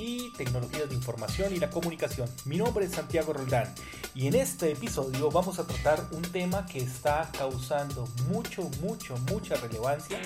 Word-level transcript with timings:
y 0.00 0.30
tecnologías 0.30 0.88
de 0.88 0.94
información 0.94 1.54
y 1.54 1.58
la 1.58 1.68
comunicación. 1.68 2.28
Mi 2.46 2.56
nombre 2.56 2.86
es 2.86 2.92
Santiago 2.92 3.34
Roldán 3.34 3.72
y 4.14 4.28
en 4.28 4.34
este 4.34 4.72
episodio 4.72 5.30
vamos 5.30 5.58
a 5.58 5.66
tratar 5.66 6.08
un 6.12 6.22
tema 6.22 6.64
que 6.64 6.78
está 6.78 7.30
causando 7.36 8.08
mucho, 8.28 8.62
mucho, 8.80 9.16
mucha 9.30 9.56
relevancia 9.56 10.18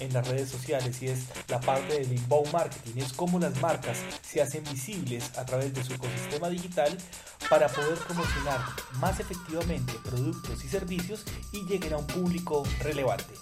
en 0.00 0.12
las 0.12 0.28
redes 0.28 0.50
sociales 0.50 1.02
y 1.02 1.06
es 1.06 1.24
la 1.48 1.60
parte 1.60 1.98
del 1.98 2.12
inbound 2.12 2.52
marketing. 2.52 3.00
Es 3.00 3.12
cómo 3.14 3.38
las 3.38 3.58
marcas 3.60 3.98
se 4.20 4.42
hacen 4.42 4.64
visibles 4.64 5.36
a 5.38 5.46
través 5.46 5.72
de 5.72 5.82
su 5.82 5.94
ecosistema 5.94 6.50
digital 6.50 6.96
para 7.48 7.68
poder 7.68 7.98
promocionar 7.98 8.60
más 9.00 9.18
efectivamente 9.18 9.94
productos 10.04 10.62
y 10.62 10.68
servicios 10.68 11.24
y 11.52 11.64
lleguen 11.64 11.94
a 11.94 11.98
un 11.98 12.06
público 12.06 12.64
relevante. 12.80 13.34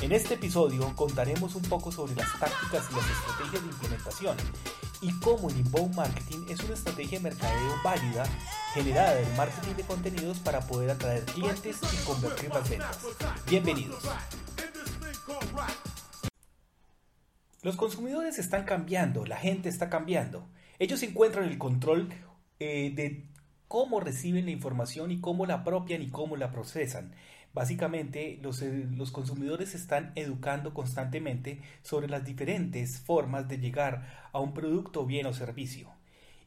En 0.00 0.12
este 0.12 0.34
episodio 0.34 0.94
contaremos 0.94 1.56
un 1.56 1.62
poco 1.62 1.90
sobre 1.90 2.14
las 2.14 2.28
tácticas 2.38 2.88
y 2.88 2.94
las 2.94 3.10
estrategias 3.10 3.62
de 3.64 3.68
implementación 3.68 4.36
y 5.00 5.12
cómo 5.18 5.50
el 5.50 5.56
inbound 5.56 5.96
marketing 5.96 6.46
es 6.48 6.60
una 6.60 6.74
estrategia 6.74 7.18
de 7.18 7.24
mercadeo 7.24 7.74
válida 7.82 8.24
generada 8.74 9.16
del 9.16 9.34
marketing 9.34 9.74
de 9.74 9.82
contenidos 9.82 10.38
para 10.38 10.60
poder 10.60 10.90
atraer 10.90 11.24
clientes 11.24 11.78
y 11.82 12.06
convertir 12.06 12.48
las 12.50 12.70
ventas. 12.70 12.98
Bienvenidos. 13.50 14.04
Los 17.62 17.74
consumidores 17.74 18.38
están 18.38 18.64
cambiando, 18.64 19.26
la 19.26 19.36
gente 19.36 19.68
está 19.68 19.90
cambiando. 19.90 20.48
Ellos 20.78 21.02
encuentran 21.02 21.48
el 21.48 21.58
control 21.58 22.08
eh, 22.60 22.92
de 22.94 23.26
cómo 23.66 23.98
reciben 23.98 24.44
la 24.44 24.52
información 24.52 25.10
y 25.10 25.20
cómo 25.20 25.44
la 25.44 25.54
apropian 25.54 26.02
y 26.02 26.08
cómo 26.08 26.36
la 26.36 26.52
procesan. 26.52 27.14
Básicamente, 27.54 28.38
los, 28.42 28.62
eh, 28.62 28.86
los, 28.94 29.10
consumidores 29.10 29.74
están 29.74 30.12
educando 30.14 30.74
constantemente 30.74 31.60
sobre 31.82 32.08
las 32.08 32.24
diferentes 32.24 33.00
formas 33.00 33.48
de 33.48 33.58
llegar 33.58 34.28
a 34.32 34.38
un 34.38 34.54
producto, 34.54 35.06
bien 35.06 35.26
o 35.26 35.32
servicio. 35.32 35.90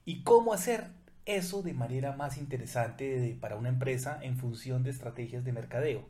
Y 0.06 0.24
cómo 0.24 0.54
hacer 0.54 0.88
eso 1.26 1.62
de 1.64 1.74
manera 1.74 2.14
más 2.16 2.38
interesante 2.38 3.38
para 3.40 3.56
una 3.56 3.70
empresa 3.70 4.20
en 4.22 4.38
función 4.38 4.84
de 4.84 4.92
estrategias 4.92 5.44
de 5.44 5.52
mercadeo. 5.52 6.06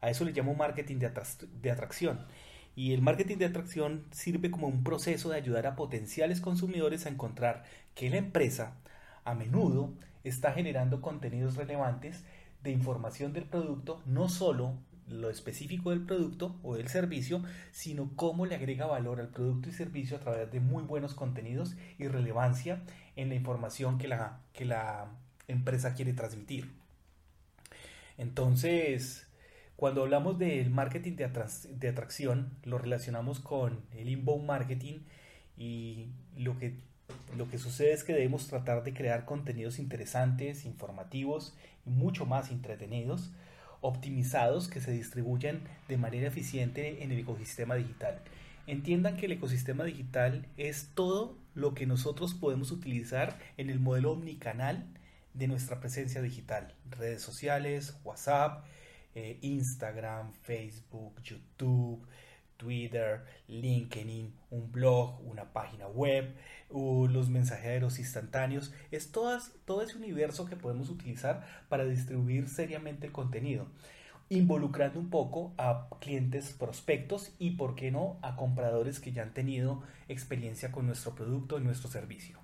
A 0.00 0.10
eso 0.10 0.24
le 0.24 0.32
llamo 0.32 0.54
marketing 0.54 0.98
de, 0.98 1.10
de 1.62 1.70
atracción. 1.70 2.26
Y 2.74 2.92
el 2.92 3.00
marketing 3.00 3.38
de 3.38 3.46
atracción 3.46 4.04
sirve 4.10 4.50
como 4.50 4.68
un 4.68 4.84
proceso 4.84 5.30
de 5.30 5.38
ayudar 5.38 5.66
a 5.66 5.76
potenciales 5.76 6.40
consumidores 6.40 7.06
a 7.06 7.08
encontrar 7.08 7.64
que 7.94 8.10
la 8.10 8.18
empresa 8.18 8.74
a 9.24 9.34
menudo 9.34 9.92
está 10.24 10.52
generando 10.52 11.00
contenidos 11.00 11.56
relevantes 11.56 12.24
de 12.66 12.72
información 12.72 13.32
del 13.32 13.44
producto, 13.44 14.02
no 14.04 14.28
solo 14.28 14.74
lo 15.08 15.30
específico 15.30 15.90
del 15.90 16.00
producto 16.00 16.58
o 16.62 16.74
del 16.74 16.88
servicio, 16.88 17.42
sino 17.70 18.10
cómo 18.16 18.44
le 18.44 18.56
agrega 18.56 18.86
valor 18.86 19.20
al 19.20 19.28
producto 19.28 19.68
y 19.68 19.72
servicio 19.72 20.16
a 20.16 20.20
través 20.20 20.50
de 20.50 20.60
muy 20.60 20.82
buenos 20.82 21.14
contenidos 21.14 21.76
y 21.98 22.08
relevancia 22.08 22.82
en 23.14 23.28
la 23.28 23.36
información 23.36 23.98
que 23.98 24.08
la, 24.08 24.40
que 24.52 24.64
la 24.64 25.06
empresa 25.48 25.94
quiere 25.94 26.12
transmitir. 26.12 26.72
Entonces, 28.18 29.28
cuando 29.76 30.02
hablamos 30.02 30.38
del 30.38 30.70
marketing 30.70 31.16
de, 31.16 31.30
de 31.70 31.88
atracción, 31.88 32.50
lo 32.64 32.78
relacionamos 32.78 33.40
con 33.40 33.80
el 33.92 34.08
inbound 34.08 34.46
marketing 34.46 35.00
y 35.56 36.08
lo 36.36 36.58
que 36.58 36.80
lo 37.36 37.48
que 37.48 37.58
sucede 37.58 37.92
es 37.92 38.04
que 38.04 38.12
debemos 38.12 38.48
tratar 38.48 38.82
de 38.82 38.94
crear 38.94 39.24
contenidos 39.24 39.78
interesantes, 39.78 40.64
informativos 40.64 41.54
y 41.84 41.90
mucho 41.90 42.26
más 42.26 42.50
entretenidos, 42.50 43.30
optimizados 43.80 44.68
que 44.68 44.80
se 44.80 44.92
distribuyan 44.92 45.60
de 45.88 45.98
manera 45.98 46.28
eficiente 46.28 47.02
en 47.02 47.12
el 47.12 47.20
ecosistema 47.20 47.74
digital. 47.74 48.20
Entiendan 48.66 49.16
que 49.16 49.26
el 49.26 49.32
ecosistema 49.32 49.84
digital 49.84 50.46
es 50.56 50.90
todo 50.94 51.38
lo 51.54 51.74
que 51.74 51.86
nosotros 51.86 52.34
podemos 52.34 52.72
utilizar 52.72 53.38
en 53.56 53.70
el 53.70 53.78
modelo 53.78 54.12
omnicanal 54.12 54.86
de 55.34 55.46
nuestra 55.46 55.78
presencia 55.78 56.22
digital. 56.22 56.74
Redes 56.90 57.22
sociales, 57.22 57.96
WhatsApp, 58.02 58.64
eh, 59.14 59.38
Instagram, 59.42 60.32
Facebook, 60.42 61.22
YouTube, 61.22 62.04
Twitter, 62.56 63.24
LinkedIn, 63.48 64.32
un 64.50 64.72
blog, 64.72 65.20
una 65.26 65.52
página 65.52 65.86
web, 65.86 66.34
los 66.70 67.28
mensajeros 67.28 67.98
instantáneos. 67.98 68.72
Es 68.90 69.12
todas, 69.12 69.52
todo 69.64 69.82
ese 69.82 69.96
universo 69.96 70.46
que 70.46 70.56
podemos 70.56 70.88
utilizar 70.90 71.46
para 71.68 71.84
distribuir 71.84 72.48
seriamente 72.48 73.06
el 73.06 73.12
contenido, 73.12 73.66
involucrando 74.28 74.98
un 74.98 75.10
poco 75.10 75.54
a 75.58 75.88
clientes 76.00 76.52
prospectos 76.52 77.34
y, 77.38 77.52
por 77.52 77.74
qué 77.74 77.90
no, 77.90 78.18
a 78.22 78.36
compradores 78.36 79.00
que 79.00 79.12
ya 79.12 79.22
han 79.22 79.34
tenido 79.34 79.82
experiencia 80.08 80.72
con 80.72 80.86
nuestro 80.86 81.14
producto 81.14 81.58
y 81.58 81.62
nuestro 81.62 81.88
servicio. 81.88 82.38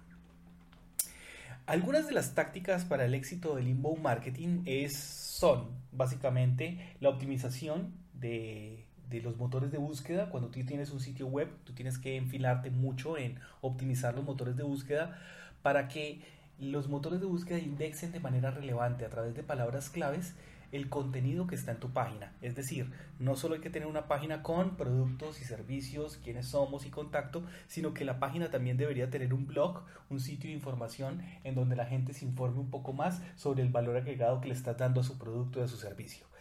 Algunas 1.66 2.08
de 2.08 2.12
las 2.12 2.34
tácticas 2.34 2.84
para 2.84 3.04
el 3.04 3.14
éxito 3.14 3.54
del 3.54 3.68
inbound 3.68 4.02
marketing 4.02 4.62
es, 4.66 4.96
son 4.96 5.68
básicamente 5.92 6.96
la 7.00 7.08
optimización 7.08 7.94
de 8.14 8.84
de 9.12 9.22
los 9.22 9.36
motores 9.36 9.70
de 9.70 9.78
búsqueda. 9.78 10.30
Cuando 10.30 10.48
tú 10.48 10.64
tienes 10.64 10.90
un 10.90 11.00
sitio 11.00 11.26
web, 11.26 11.48
tú 11.64 11.72
tienes 11.72 11.98
que 11.98 12.16
enfilarte 12.16 12.70
mucho 12.70 13.16
en 13.16 13.38
optimizar 13.60 14.14
los 14.14 14.24
motores 14.24 14.56
de 14.56 14.62
búsqueda 14.62 15.18
para 15.62 15.88
que 15.88 16.22
los 16.58 16.88
motores 16.88 17.20
de 17.20 17.26
búsqueda 17.26 17.58
indexen 17.58 18.12
de 18.12 18.20
manera 18.20 18.50
relevante 18.50 19.04
a 19.04 19.10
través 19.10 19.34
de 19.34 19.42
palabras 19.42 19.90
claves 19.90 20.34
el 20.72 20.88
contenido 20.88 21.46
que 21.46 21.54
está 21.54 21.72
en 21.72 21.80
tu 21.80 21.90
página. 21.90 22.32
Es 22.40 22.54
decir, 22.54 22.90
no 23.18 23.36
solo 23.36 23.54
hay 23.54 23.60
que 23.60 23.68
tener 23.68 23.86
una 23.86 24.08
página 24.08 24.42
con 24.42 24.76
productos 24.76 25.40
y 25.40 25.44
servicios, 25.44 26.18
quiénes 26.24 26.48
somos 26.48 26.86
y 26.86 26.90
contacto, 26.90 27.44
sino 27.68 27.92
que 27.92 28.06
la 28.06 28.18
página 28.18 28.50
también 28.50 28.78
debería 28.78 29.10
tener 29.10 29.34
un 29.34 29.46
blog, 29.46 29.82
un 30.08 30.18
sitio 30.18 30.48
de 30.48 30.56
información 30.56 31.22
en 31.44 31.54
donde 31.54 31.76
la 31.76 31.84
gente 31.84 32.14
se 32.14 32.24
informe 32.24 32.58
un 32.58 32.70
poco 32.70 32.94
más 32.94 33.20
sobre 33.36 33.62
el 33.62 33.68
valor 33.68 33.96
agregado 33.96 34.40
que 34.40 34.48
le 34.48 34.54
estás 34.54 34.78
dando 34.78 35.02
a 35.02 35.04
su 35.04 35.18
producto 35.18 35.60
y 35.60 35.62
a 35.62 35.68
su 35.68 35.76
servicio. 35.76 36.31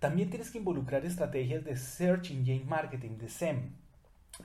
También 0.00 0.30
tienes 0.30 0.50
que 0.50 0.56
involucrar 0.56 1.04
estrategias 1.04 1.62
de 1.62 1.76
Search 1.76 2.30
Engine 2.30 2.64
Marketing, 2.64 3.18
de 3.18 3.28
SEM. 3.28 3.74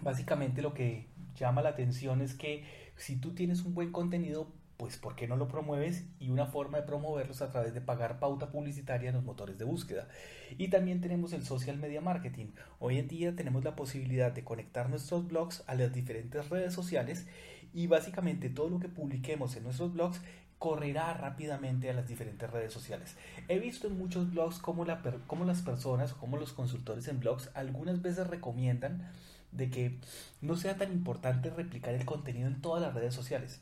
Básicamente 0.02 0.62
lo 0.62 0.74
que 0.74 1.08
llama 1.34 1.62
la 1.62 1.70
atención 1.70 2.22
es 2.22 2.34
que 2.34 2.66
si 2.98 3.16
tú 3.16 3.34
tienes 3.34 3.62
un 3.64 3.74
buen 3.74 3.94
contenido, 3.94 4.52
pues 4.76 4.98
¿por 4.98 5.16
qué 5.16 5.30
no 5.30 5.38
lo 5.38 5.48
promueves? 5.48 6.08
Y 6.20 6.30
una 6.30 6.46
forma 6.46 6.80
de 6.80 6.84
promoverlos 6.84 7.42
a 7.42 7.52
través 7.52 7.74
de 7.74 7.80
pagar 7.80 8.20
pauta 8.20 8.52
publicitaria 8.52 9.08
en 9.08 9.16
los 9.16 9.24
motores 9.24 9.58
de 9.58 9.64
búsqueda. 9.64 10.10
Y 10.58 10.68
también 10.68 11.00
tenemos 11.00 11.32
el 11.32 11.46
social 11.46 11.78
media 11.78 12.02
marketing. 12.02 12.48
Hoy 12.80 13.00
en 13.00 13.08
día 13.08 13.34
tenemos 13.34 13.64
la 13.64 13.78
posibilidad 13.78 14.34
de 14.34 14.44
conectar 14.44 14.90
nuestros 14.90 15.26
blogs 15.26 15.64
a 15.68 15.76
las 15.76 15.94
diferentes 15.94 16.50
redes 16.50 16.74
sociales 16.74 17.28
y 17.74 17.88
básicamente 17.88 18.50
todo 18.50 18.70
lo 18.70 18.80
que 18.80 18.90
publiquemos 18.90 19.56
en 19.56 19.64
nuestros 19.64 19.94
blogs 19.94 20.22
correrá 20.60 21.14
rápidamente 21.14 21.90
a 21.90 21.94
las 21.94 22.08
diferentes 22.08 22.50
redes 22.50 22.74
sociales. 22.74 23.16
He 23.48 23.60
visto 23.60 23.88
en 23.88 23.98
muchos 23.98 24.32
blogs 24.32 24.60
cómo, 24.60 24.86
la 24.86 25.02
las 25.46 25.62
personas, 25.62 26.14
como 26.14 26.38
los 26.38 26.54
consultores 26.54 27.08
en 27.08 27.20
blogs, 27.20 27.52
algunas 27.54 28.02
veces 28.02 28.28
recomiendan 28.28 29.12
de 29.52 29.70
que 29.70 30.00
no 30.42 30.56
sea 30.56 30.78
tan 30.78 30.92
importante 30.92 31.50
replicar 31.50 31.94
el 31.94 32.06
contenido 32.06 32.48
en 32.48 32.62
todas 32.62 32.82
las 32.82 32.94
redes 32.94 33.14
sociales. 33.14 33.62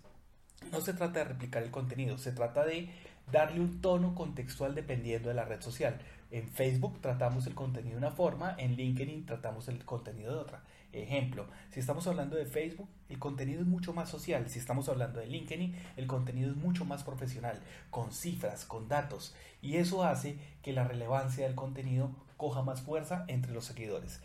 No 0.71 0.81
se 0.81 0.93
trata 0.93 1.19
de 1.19 1.25
replicar 1.25 1.63
el 1.63 1.71
contenido, 1.71 2.17
se 2.17 2.31
trata 2.31 2.65
de 2.65 2.89
darle 3.31 3.59
un 3.59 3.81
tono 3.81 4.15
contextual 4.15 4.75
dependiendo 4.75 5.29
de 5.29 5.35
la 5.35 5.45
red 5.45 5.61
social. 5.61 5.99
En 6.31 6.49
Facebook 6.49 6.99
tratamos 7.01 7.45
el 7.47 7.53
contenido 7.53 7.99
de 7.99 8.05
una 8.05 8.15
forma, 8.15 8.55
en 8.57 8.75
LinkedIn 8.75 9.25
tratamos 9.25 9.67
el 9.67 9.83
contenido 9.85 10.33
de 10.33 10.39
otra. 10.39 10.63
Ejemplo, 10.93 11.47
si 11.71 11.79
estamos 11.79 12.05
hablando 12.05 12.35
de 12.35 12.45
Facebook, 12.45 12.87
el 13.09 13.17
contenido 13.17 13.61
es 13.61 13.67
mucho 13.67 13.93
más 13.93 14.09
social. 14.09 14.47
Si 14.47 14.59
estamos 14.59 14.88
hablando 14.89 15.19
de 15.19 15.25
LinkedIn, 15.25 15.75
el 15.97 16.06
contenido 16.06 16.51
es 16.51 16.56
mucho 16.56 16.85
más 16.85 17.03
profesional, 17.03 17.59
con 17.89 18.13
cifras, 18.13 18.63
con 18.63 18.88
datos. 18.88 19.35
Y 19.59 19.77
eso 19.77 20.03
hace 20.03 20.38
que 20.62 20.71
la 20.71 20.83
relevancia 20.83 21.47
del 21.47 21.56
contenido 21.56 22.15
coja 22.38 22.62
más 22.62 22.81
fuerza 22.81 23.25
entre 23.27 23.53
los 23.53 23.65
seguidores. 23.65 24.21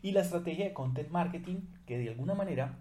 Y 0.00 0.12
la 0.12 0.20
estrategia 0.20 0.64
de 0.66 0.72
content 0.72 1.10
marketing, 1.10 1.62
que 1.86 1.98
de 1.98 2.10
alguna 2.10 2.34
manera 2.34 2.78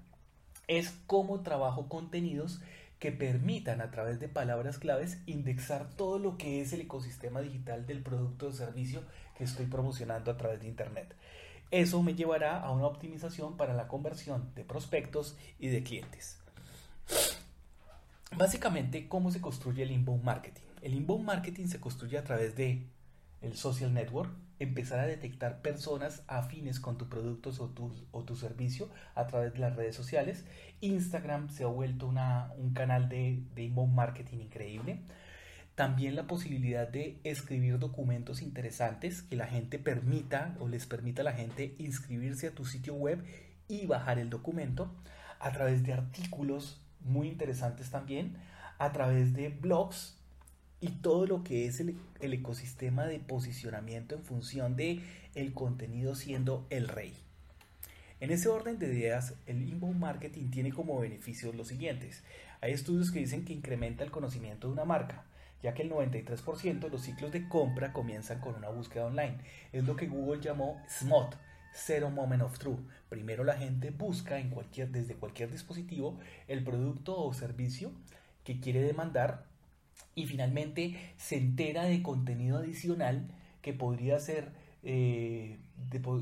es 0.67 0.95
cómo 1.07 1.41
trabajo 1.41 1.89
contenidos 1.89 2.61
que 2.99 3.11
permitan 3.11 3.81
a 3.81 3.89
través 3.89 4.19
de 4.19 4.29
palabras 4.29 4.77
claves 4.77 5.19
indexar 5.25 5.89
todo 5.95 6.19
lo 6.19 6.37
que 6.37 6.61
es 6.61 6.73
el 6.73 6.81
ecosistema 6.81 7.41
digital 7.41 7.87
del 7.87 8.03
producto 8.03 8.47
o 8.47 8.51
servicio 8.51 9.01
que 9.35 9.45
estoy 9.45 9.65
promocionando 9.65 10.29
a 10.29 10.37
través 10.37 10.61
de 10.61 10.67
Internet. 10.67 11.15
Eso 11.71 12.03
me 12.03 12.15
llevará 12.15 12.59
a 12.61 12.71
una 12.71 12.85
optimización 12.85 13.55
para 13.55 13.73
la 13.73 13.87
conversión 13.87 14.53
de 14.55 14.65
prospectos 14.65 15.37
y 15.57 15.69
de 15.69 15.83
clientes. 15.83 16.37
Básicamente, 18.35 19.07
¿cómo 19.07 19.31
se 19.31 19.41
construye 19.41 19.83
el 19.83 19.91
inbound 19.91 20.23
marketing? 20.23 20.61
El 20.81 20.93
inbound 20.95 21.25
marketing 21.25 21.67
se 21.67 21.79
construye 21.79 22.17
a 22.17 22.23
través 22.23 22.55
de 22.55 22.85
el 23.41 23.55
social 23.55 23.93
network, 23.93 24.31
empezar 24.59 24.99
a 24.99 25.07
detectar 25.07 25.61
personas 25.61 26.23
afines 26.27 26.79
con 26.79 26.97
tus 26.97 27.07
productos 27.07 27.59
o 27.59 27.69
tu, 27.69 27.91
o 28.11 28.23
tu 28.23 28.35
servicio 28.35 28.89
a 29.15 29.27
través 29.27 29.53
de 29.53 29.59
las 29.59 29.75
redes 29.75 29.95
sociales. 29.95 30.45
Instagram 30.81 31.49
se 31.49 31.63
ha 31.63 31.67
vuelto 31.67 32.05
una, 32.05 32.51
un 32.57 32.73
canal 32.73 33.09
de, 33.09 33.43
de 33.55 33.63
inbound 33.63 33.93
marketing 33.93 34.37
increíble. 34.39 34.99
También 35.75 36.15
la 36.15 36.27
posibilidad 36.27 36.87
de 36.87 37.19
escribir 37.23 37.79
documentos 37.79 38.41
interesantes 38.41 39.21
que 39.21 39.35
la 39.35 39.47
gente 39.47 39.79
permita 39.79 40.55
o 40.59 40.67
les 40.67 40.85
permita 40.85 41.21
a 41.21 41.25
la 41.25 41.33
gente 41.33 41.75
inscribirse 41.77 42.47
a 42.47 42.51
tu 42.51 42.65
sitio 42.65 42.93
web 42.93 43.23
y 43.67 43.85
bajar 43.85 44.19
el 44.19 44.29
documento 44.29 44.93
a 45.39 45.51
través 45.51 45.83
de 45.83 45.93
artículos 45.93 46.81
muy 46.99 47.27
interesantes 47.27 47.89
también, 47.89 48.35
a 48.77 48.91
través 48.91 49.33
de 49.33 49.49
blogs 49.49 50.17
y 50.81 50.89
todo 50.89 51.25
lo 51.25 51.43
que 51.43 51.67
es 51.67 51.79
el, 51.79 51.97
ecosistema 52.19 53.05
de 53.05 53.19
posicionamiento 53.19 54.15
en 54.15 54.23
función 54.23 54.75
de 54.75 55.01
el 55.35 55.53
contenido 55.53 56.15
siendo 56.15 56.65
el 56.69 56.87
rey. 56.87 57.15
En 58.19 58.31
ese 58.31 58.49
orden 58.49 58.77
de 58.77 58.87
ideas, 58.87 59.35
el 59.47 59.67
inbound 59.67 59.99
marketing 59.99 60.51
tiene 60.51 60.71
como 60.71 60.99
beneficios 60.99 61.55
los 61.55 61.69
siguientes. 61.69 62.23
Hay 62.59 62.73
estudios 62.73 63.11
que 63.11 63.19
dicen 63.19 63.45
que 63.45 63.53
incrementa 63.53 64.03
el 64.03 64.11
conocimiento 64.11 64.67
de 64.67 64.73
una 64.73 64.85
marca, 64.85 65.25
ya 65.63 65.73
que 65.73 65.83
el 65.83 65.91
93% 65.91 66.79
de 66.79 66.89
los 66.89 67.01
ciclos 67.01 67.31
de 67.31 67.47
compra 67.47 67.93
comienzan 67.93 68.39
con 68.39 68.55
una 68.55 68.69
búsqueda 68.69 69.05
online. 69.05 69.37
Es 69.71 69.83
lo 69.83 69.95
que 69.95 70.07
Google 70.07 70.41
llamó 70.41 70.81
SMOT, 70.87 71.35
Zero 71.73 72.09
Moment 72.09 72.43
of 72.43 72.57
Truth. 72.59 72.79
Primero 73.09 73.43
la 73.43 73.57
gente 73.57 73.91
busca 73.91 74.39
en 74.39 74.49
cualquier, 74.49 74.89
desde 74.89 75.15
cualquier 75.15 75.51
dispositivo 75.51 76.19
el 76.47 76.63
producto 76.63 77.17
o 77.17 77.33
servicio 77.33 77.91
que 78.43 78.59
quiere 78.59 78.81
demandar 78.81 79.45
y 80.15 80.25
finalmente 80.25 81.13
se 81.17 81.37
entera 81.37 81.83
de 81.83 82.01
contenido 82.01 82.57
adicional 82.57 83.27
que 83.61 83.73
podría 83.73 84.19
ser, 84.19 84.51
eh, 84.83 85.59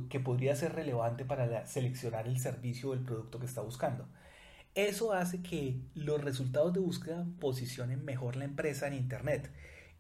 que 0.10 0.20
podría 0.20 0.56
ser 0.56 0.74
relevante 0.74 1.26
para 1.26 1.66
seleccionar 1.66 2.28
el 2.28 2.40
servicio 2.40 2.90
o 2.90 2.94
el 2.94 3.00
producto 3.00 3.40
que 3.40 3.46
está 3.46 3.62
buscando. 3.62 4.08
Eso 4.76 5.14
hace 5.14 5.42
que 5.42 5.82
los 5.96 6.24
resultados 6.24 6.74
de 6.74 6.80
búsqueda 6.80 7.26
posicionen 7.40 8.06
mejor 8.06 8.36
la 8.36 8.46
empresa 8.46 8.88
en 8.88 8.94
Internet 8.94 9.52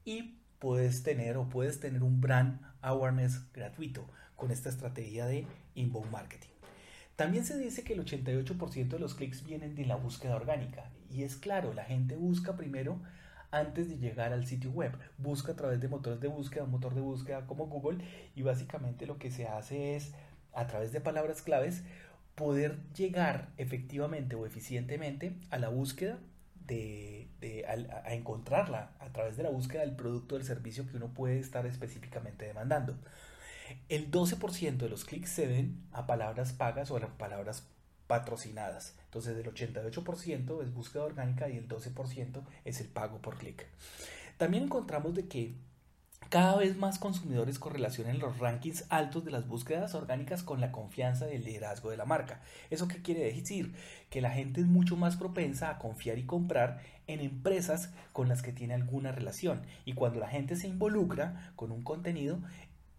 y 0.05 0.39
puedes 0.59 1.03
tener 1.03 1.37
o 1.37 1.49
puedes 1.49 1.79
tener 1.79 2.03
un 2.03 2.21
brand 2.21 2.61
awareness 2.81 3.51
gratuito 3.51 4.07
con 4.35 4.51
esta 4.51 4.69
estrategia 4.69 5.25
de 5.25 5.47
inbound 5.75 6.11
marketing. 6.11 6.49
También 7.15 7.43
se 7.43 7.57
dice 7.57 7.83
que 7.83 7.93
el 7.93 8.05
88% 8.05 8.87
de 8.87 8.99
los 8.99 9.15
clics 9.15 9.43
vienen 9.43 9.75
de 9.75 9.85
la 9.85 9.95
búsqueda 9.95 10.35
orgánica 10.35 10.89
y 11.09 11.23
es 11.23 11.35
claro, 11.35 11.73
la 11.73 11.83
gente 11.83 12.15
busca 12.15 12.55
primero 12.55 13.01
antes 13.51 13.89
de 13.89 13.97
llegar 13.97 14.31
al 14.31 14.45
sitio 14.45 14.71
web. 14.71 14.97
Busca 15.17 15.53
a 15.53 15.55
través 15.55 15.81
de 15.81 15.87
motores 15.87 16.19
de 16.21 16.27
búsqueda, 16.27 16.63
un 16.63 16.71
motor 16.71 16.93
de 16.93 17.01
búsqueda 17.01 17.45
como 17.47 17.67
Google 17.67 18.03
y 18.35 18.43
básicamente 18.43 19.05
lo 19.05 19.17
que 19.17 19.31
se 19.31 19.47
hace 19.47 19.95
es 19.95 20.13
a 20.53 20.67
través 20.67 20.91
de 20.91 21.01
palabras 21.01 21.41
claves 21.41 21.83
poder 22.39 22.79
llegar 22.95 23.49
efectivamente 23.57 24.33
o 24.37 24.45
eficientemente 24.45 25.35
a 25.49 25.59
la 25.59 25.67
búsqueda 25.67 26.19
de, 26.65 27.27
a, 27.67 28.13
encontrarla 28.13 28.93
a 29.01 29.11
través 29.11 29.35
de 29.35 29.43
la 29.43 29.49
búsqueda 29.49 29.81
del 29.81 29.97
producto 29.97 30.35
o 30.35 30.37
del 30.37 30.47
servicio 30.47 30.87
que 30.87 30.95
uno 30.95 31.13
puede 31.13 31.39
estar 31.39 31.65
específicamente 31.65 32.45
demandando. 32.45 32.95
El 33.89 34.09
12% 34.09 34.77
de 34.77 34.87
los 34.87 35.03
clics 35.03 35.31
se 35.31 35.47
ven 35.47 35.83
a 35.91 36.07
palabras 36.07 36.53
pagas 36.53 36.89
o 36.91 36.95
a 36.95 37.17
palabras 37.17 37.67
patrocinadas. 38.07 38.95
Entonces 39.03 39.37
el 39.37 39.53
88% 39.53 40.63
es 40.63 40.73
búsqueda 40.73 41.03
orgánica 41.03 41.49
y 41.49 41.57
el 41.57 41.67
12% 41.67 42.41
es 42.63 42.79
el 42.79 42.87
pago 42.87 43.21
por 43.21 43.37
clic. 43.37 43.67
También 44.37 44.63
encontramos 44.63 45.13
de 45.13 45.27
que 45.27 45.55
cada 46.27 46.57
vez 46.57 46.77
más 46.77 46.99
consumidores 46.99 47.57
correlacionan 47.57 48.19
los 48.19 48.37
rankings 48.37 48.85
altos 48.89 49.25
de 49.25 49.31
las 49.31 49.47
búsquedas 49.47 49.95
orgánicas 49.95 50.43
con 50.43 50.61
la 50.61 50.71
confianza 50.71 51.31
y 51.31 51.35
el 51.35 51.43
liderazgo 51.43 51.89
de 51.89 51.97
la 51.97 52.05
marca. 52.05 52.41
¿Eso 52.69 52.87
qué 52.87 53.01
quiere 53.01 53.33
decir? 53.33 53.73
Que 54.11 54.21
la 54.21 54.29
gente 54.29 54.61
es 54.61 54.67
mucho 54.67 54.95
más 54.95 55.17
propensa 55.17 55.71
a 55.71 55.79
confiar 55.79 56.19
y 56.19 56.25
comprar 56.25 56.81
en 57.07 57.21
empresas 57.21 57.91
con 58.13 58.27
las 58.27 58.43
que 58.43 58.53
tiene 58.53 58.75
alguna 58.75 59.11
relación. 59.11 59.63
Y 59.85 59.93
cuando 59.93 60.19
la 60.19 60.27
gente 60.27 60.55
se 60.55 60.67
involucra 60.67 61.51
con 61.55 61.71
un 61.71 61.81
contenido, 61.81 62.39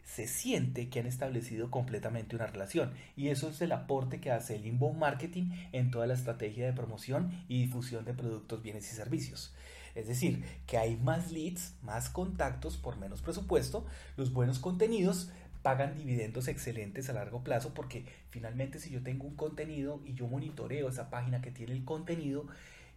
se 0.04 0.26
siente 0.26 0.88
que 0.88 0.98
han 0.98 1.06
establecido 1.06 1.70
completamente 1.70 2.34
una 2.34 2.48
relación 2.48 2.92
y 3.14 3.28
eso 3.28 3.48
es 3.48 3.60
el 3.60 3.70
aporte 3.70 4.20
que 4.20 4.32
hace 4.32 4.56
el 4.56 4.66
inbound 4.66 4.98
marketing 4.98 5.50
en 5.70 5.92
toda 5.92 6.08
la 6.08 6.14
estrategia 6.14 6.66
de 6.66 6.72
promoción 6.72 7.44
y 7.46 7.62
difusión 7.62 8.04
de 8.04 8.14
productos, 8.14 8.60
bienes 8.60 8.90
y 8.90 8.96
servicios. 8.96 9.54
Es 9.94 10.06
decir, 10.08 10.44
que 10.66 10.78
hay 10.78 10.96
más 10.96 11.32
leads, 11.32 11.74
más 11.82 12.08
contactos 12.08 12.76
por 12.76 12.96
menos 12.96 13.22
presupuesto, 13.22 13.86
los 14.16 14.32
buenos 14.32 14.58
contenidos 14.58 15.30
pagan 15.62 15.94
dividendos 15.94 16.48
excelentes 16.48 17.10
a 17.10 17.12
largo 17.12 17.44
plazo 17.44 17.74
porque 17.74 18.06
finalmente 18.30 18.78
si 18.78 18.90
yo 18.90 19.02
tengo 19.02 19.26
un 19.26 19.36
contenido 19.36 20.00
y 20.04 20.14
yo 20.14 20.26
monitoreo 20.26 20.88
esa 20.88 21.10
página 21.10 21.42
que 21.42 21.50
tiene 21.50 21.72
el 21.72 21.84
contenido, 21.84 22.46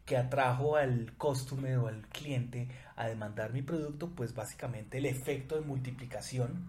que 0.06 0.18
atrajo 0.18 0.75
al 0.75 1.13
customer 1.18 1.78
o 1.78 1.88
al 1.88 2.07
cliente 2.07 2.68
a 2.96 3.07
demandar 3.07 3.54
mi 3.54 3.62
producto, 3.62 4.10
pues 4.10 4.34
básicamente 4.34 4.98
el 4.98 5.06
efecto 5.06 5.56
de 5.56 5.62
multiplicación 5.62 6.68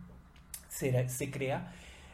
se, 0.69 1.31
crea 1.31 1.73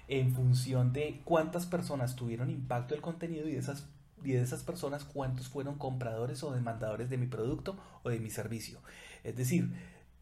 en 0.08 0.34
función 0.34 0.92
de 0.92 1.20
cuántas 1.24 1.66
personas 1.66 2.16
tuvieron 2.16 2.50
impacto 2.50 2.94
del 2.94 3.02
contenido 3.02 3.48
y 3.48 3.52
de 3.52 3.58
esas 3.58 3.86
y 4.24 4.32
de 4.32 4.42
esas 4.42 4.62
personas 4.62 5.04
cuántos 5.04 5.48
fueron 5.48 5.76
compradores 5.78 6.42
o 6.42 6.52
demandadores 6.52 7.10
de 7.10 7.18
mi 7.18 7.26
producto 7.26 7.78
o 8.02 8.10
de 8.10 8.20
mi 8.20 8.30
servicio. 8.30 8.80
Es 9.24 9.36
decir, 9.36 9.72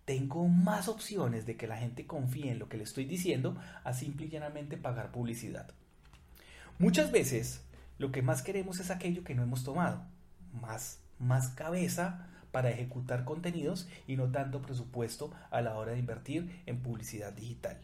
tengo 0.05 0.49
más 0.49 0.89
opciones 0.89 1.45
de 1.45 1.57
que 1.57 1.67
la 1.67 1.77
gente 1.77 2.07
confíe 2.07 2.51
en 2.51 2.59
lo 2.59 2.69
que 2.69 2.79
le 2.79 2.85
estoy 2.85 3.05
diciendo 3.05 3.57
a 3.85 3.93
simple 3.93 4.27
y 4.27 4.31
llanamente 4.31 4.77
pagar 4.77 5.13
publicidad. 5.13 5.71
Muchas 6.79 7.13
veces 7.13 7.63
lo 7.99 8.13
que 8.13 8.23
más 8.23 8.43
queremos 8.43 8.81
es 8.81 8.91
aquello 8.91 9.25
que 9.25 9.35
no 9.35 9.43
hemos 9.43 9.65
tomado, 9.65 10.03
más, 10.53 11.01
más 11.19 11.49
cabeza 11.49 12.29
para 12.53 12.71
ejecutar 12.71 13.25
contenidos 13.25 13.89
y 14.07 14.17
no 14.17 14.31
tanto 14.31 14.63
presupuesto 14.63 15.33
a 15.51 15.61
la 15.61 15.77
hora 15.77 15.93
de 15.93 15.99
invertir 15.99 16.63
en 16.67 16.81
publicidad 16.81 17.33
digital. 17.33 17.79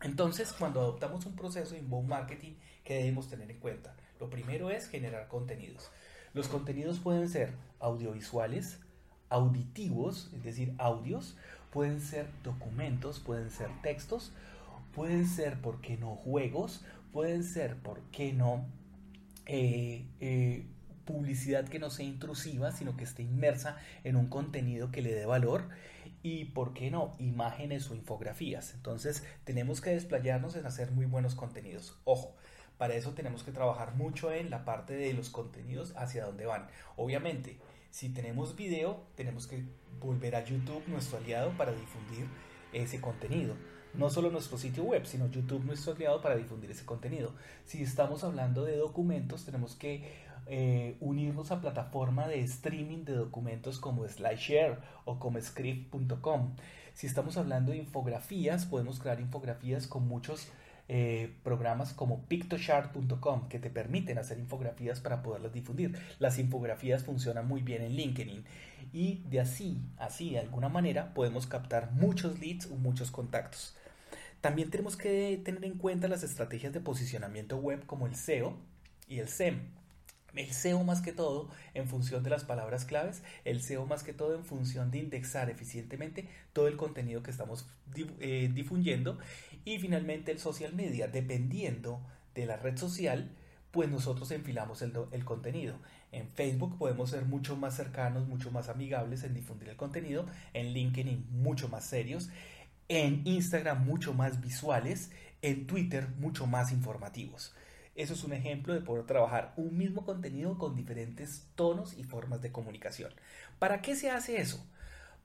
Entonces, 0.00 0.52
cuando 0.52 0.80
adoptamos 0.80 1.26
un 1.26 1.36
proceso 1.36 1.74
de 1.74 1.80
inbound 1.80 2.08
marketing, 2.08 2.54
¿qué 2.84 2.94
debemos 2.94 3.28
tener 3.28 3.50
en 3.50 3.58
cuenta? 3.58 3.94
Lo 4.20 4.30
primero 4.30 4.70
es 4.70 4.88
generar 4.88 5.28
contenidos. 5.28 5.90
Los 6.34 6.48
contenidos 6.48 6.98
pueden 6.98 7.28
ser 7.28 7.52
audiovisuales, 7.80 8.80
auditivos, 9.28 10.30
es 10.34 10.42
decir, 10.42 10.74
audios, 10.78 11.36
pueden 11.70 12.00
ser 12.00 12.26
documentos, 12.42 13.20
pueden 13.20 13.50
ser 13.50 13.68
textos, 13.82 14.32
pueden 14.94 15.26
ser, 15.26 15.60
¿por 15.60 15.80
qué 15.80 15.96
no?, 15.96 16.14
juegos, 16.16 16.84
pueden 17.12 17.44
ser, 17.44 17.76
¿por 17.76 18.00
qué 18.12 18.32
no?, 18.32 18.66
eh, 19.46 20.06
eh, 20.20 20.66
publicidad 21.04 21.68
que 21.68 21.78
no 21.78 21.90
sea 21.90 22.04
intrusiva, 22.04 22.72
sino 22.72 22.96
que 22.96 23.04
esté 23.04 23.22
inmersa 23.22 23.76
en 24.04 24.16
un 24.16 24.26
contenido 24.26 24.90
que 24.90 25.02
le 25.02 25.14
dé 25.14 25.24
valor 25.24 25.68
y, 26.22 26.46
¿por 26.46 26.74
qué 26.74 26.90
no?, 26.90 27.14
imágenes 27.18 27.90
o 27.90 27.94
infografías. 27.94 28.74
Entonces, 28.74 29.24
tenemos 29.44 29.80
que 29.80 29.90
desplayarnos 29.90 30.56
en 30.56 30.66
hacer 30.66 30.90
muy 30.90 31.06
buenos 31.06 31.34
contenidos. 31.34 31.96
Ojo, 32.04 32.34
para 32.78 32.94
eso 32.94 33.12
tenemos 33.12 33.42
que 33.42 33.52
trabajar 33.52 33.94
mucho 33.94 34.32
en 34.32 34.50
la 34.50 34.64
parte 34.64 34.94
de 34.94 35.12
los 35.14 35.30
contenidos 35.30 35.94
hacia 35.96 36.24
dónde 36.24 36.46
van. 36.46 36.66
Obviamente, 36.96 37.58
si 37.90 38.10
tenemos 38.10 38.56
video, 38.56 39.04
tenemos 39.14 39.46
que 39.46 39.64
volver 40.00 40.36
a 40.36 40.44
YouTube, 40.44 40.82
nuestro 40.88 41.18
aliado, 41.18 41.50
para 41.56 41.72
difundir 41.72 42.26
ese 42.72 43.00
contenido. 43.00 43.54
No 43.94 44.10
solo 44.10 44.30
nuestro 44.30 44.58
sitio 44.58 44.84
web, 44.84 45.06
sino 45.06 45.30
YouTube, 45.30 45.64
nuestro 45.64 45.94
aliado, 45.94 46.20
para 46.20 46.36
difundir 46.36 46.70
ese 46.70 46.84
contenido. 46.84 47.34
Si 47.64 47.82
estamos 47.82 48.22
hablando 48.24 48.64
de 48.64 48.76
documentos, 48.76 49.46
tenemos 49.46 49.74
que 49.74 50.26
eh, 50.48 50.96
unirnos 51.00 51.50
a 51.50 51.60
plataforma 51.60 52.28
de 52.28 52.40
streaming 52.40 53.04
de 53.04 53.14
documentos 53.14 53.80
como 53.80 54.06
SlideShare 54.06 54.78
o 55.04 55.18
como 55.18 55.40
Script.com. 55.40 56.54
Si 56.92 57.06
estamos 57.06 57.36
hablando 57.36 57.72
de 57.72 57.78
infografías, 57.78 58.66
podemos 58.66 59.00
crear 59.00 59.20
infografías 59.20 59.86
con 59.86 60.06
muchos 60.06 60.48
eh, 60.88 61.34
programas 61.42 61.92
como 61.92 62.22
Pictochart.com 62.26 63.48
que 63.48 63.58
te 63.58 63.70
permiten 63.70 64.18
hacer 64.18 64.38
infografías 64.38 65.00
para 65.00 65.22
poderlas 65.22 65.52
difundir. 65.52 65.98
Las 66.18 66.38
infografías 66.38 67.04
funcionan 67.04 67.48
muy 67.48 67.62
bien 67.62 67.82
en 67.82 67.92
LinkedIn 67.92 68.44
y 68.92 69.22
de 69.28 69.40
así, 69.40 69.80
así 69.96 70.30
de 70.30 70.38
alguna 70.38 70.68
manera 70.68 71.12
podemos 71.12 71.46
captar 71.46 71.92
muchos 71.92 72.38
leads 72.38 72.66
o 72.66 72.76
muchos 72.76 73.10
contactos. 73.10 73.76
También 74.40 74.70
tenemos 74.70 74.96
que 74.96 75.40
tener 75.44 75.64
en 75.64 75.76
cuenta 75.78 76.08
las 76.08 76.22
estrategias 76.22 76.72
de 76.72 76.80
posicionamiento 76.80 77.56
web 77.56 77.84
como 77.86 78.06
el 78.06 78.14
SEO 78.14 78.56
y 79.08 79.18
el 79.18 79.28
SEM 79.28 79.75
el 80.36 80.52
SEO 80.52 80.84
más 80.84 81.00
que 81.00 81.12
todo 81.12 81.48
en 81.74 81.88
función 81.88 82.22
de 82.22 82.30
las 82.30 82.44
palabras 82.44 82.84
claves, 82.84 83.22
el 83.44 83.62
SEO 83.62 83.86
más 83.86 84.02
que 84.02 84.12
todo 84.12 84.34
en 84.34 84.44
función 84.44 84.90
de 84.90 84.98
indexar 84.98 85.50
eficientemente 85.50 86.28
todo 86.52 86.68
el 86.68 86.76
contenido 86.76 87.22
que 87.22 87.30
estamos 87.30 87.68
eh, 88.20 88.50
difundiendo 88.52 89.18
y 89.64 89.78
finalmente 89.78 90.32
el 90.32 90.38
social 90.38 90.72
media, 90.74 91.08
dependiendo 91.08 92.00
de 92.34 92.46
la 92.46 92.56
red 92.56 92.76
social, 92.76 93.30
pues 93.70 93.90
nosotros 93.90 94.30
enfilamos 94.30 94.80
el, 94.82 94.92
el, 95.10 95.24
contenido. 95.24 95.78
En 96.12 96.28
Facebook 96.30 96.78
podemos 96.78 97.10
ser 97.10 97.24
mucho 97.24 97.56
más 97.56 97.76
cercanos, 97.76 98.26
mucho 98.26 98.50
más 98.50 98.68
amigables 98.68 99.22
en 99.24 99.34
difundir 99.34 99.68
el 99.68 99.76
contenido, 99.76 100.26
en 100.54 100.72
LinkedIn 100.72 101.26
mucho 101.30 101.68
más 101.68 101.84
serios 101.84 102.30
en 102.88 103.22
Instagram 103.24 103.84
mucho 103.84 104.14
más 104.14 104.40
visuales, 104.40 105.10
en 105.42 105.66
Twitter 105.66 106.08
mucho 106.18 106.46
más 106.46 106.72
informativos. 106.72 107.54
Eso 107.96 108.12
es 108.12 108.24
un 108.24 108.34
ejemplo 108.34 108.74
de 108.74 108.82
poder 108.82 109.06
trabajar 109.06 109.54
un 109.56 109.78
mismo 109.78 110.04
contenido 110.04 110.58
con 110.58 110.76
diferentes 110.76 111.48
tonos 111.54 111.96
y 111.96 112.04
formas 112.04 112.42
de 112.42 112.52
comunicación. 112.52 113.10
¿Para 113.58 113.80
qué 113.80 113.96
se 113.96 114.10
hace 114.10 114.38
eso? 114.38 114.64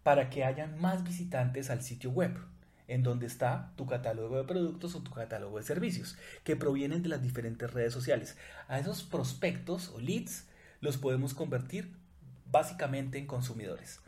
Para 0.04 0.30
que 0.30 0.46
hayan 0.46 0.80
más 0.80 1.04
visitantes 1.04 1.70
al 1.70 1.84
sitio 1.84 2.12
web, 2.12 2.38
en 2.88 3.04
donde 3.04 3.25
está 3.25 3.74
tu 3.75 3.86
catálogo 3.86 4.38
de 4.38 4.46
productos 4.46 4.96
o 4.96 5.04
tu 5.04 5.12
catálogo 5.12 5.58
de 5.58 5.63
servicios, 5.63 6.18
que 6.46 6.56
provienen 6.56 7.04
de 7.04 7.10
las 7.10 7.22
diferentes 7.22 7.72
redes 7.74 7.92
sociales. 7.92 8.38
A 8.70 8.80
esos 8.80 9.04
prospectos 9.04 9.90
o 9.90 10.00
leads 10.00 10.48
los 10.80 10.98
podemos 10.98 11.34
convertir 11.34 11.94
básicamente 12.50 13.18
en 13.18 13.28
consumidores. 13.28 14.00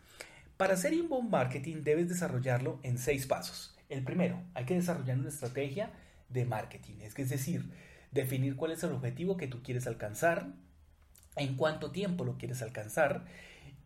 Para 0.55 0.75
hacer 0.75 0.93
inbound 0.93 1.29
marketing 1.29 1.83
debes 1.83 2.07
desarrollarlo 2.07 2.79
en 2.83 2.97
seis 2.97 3.25
pasos. 3.25 3.75
El 3.89 4.05
primero, 4.05 4.41
hay 4.53 4.63
que 4.63 4.75
desarrollar 4.75 5.19
una 5.19 5.29
estrategia 5.29 5.91
de 6.29 6.45
marketing, 6.45 6.95
es 7.01 7.13
decir, 7.29 7.69
definir 8.13 8.55
cuál 8.55 8.71
es 8.71 8.83
el 8.83 8.91
objetivo 8.91 9.37
que 9.37 9.47
tú 9.47 9.61
quieres 9.63 9.87
alcanzar, 9.87 10.53
en 11.35 11.55
cuánto 11.55 11.91
tiempo 11.91 12.25
lo 12.25 12.37
quieres 12.37 12.61
alcanzar 12.61 13.25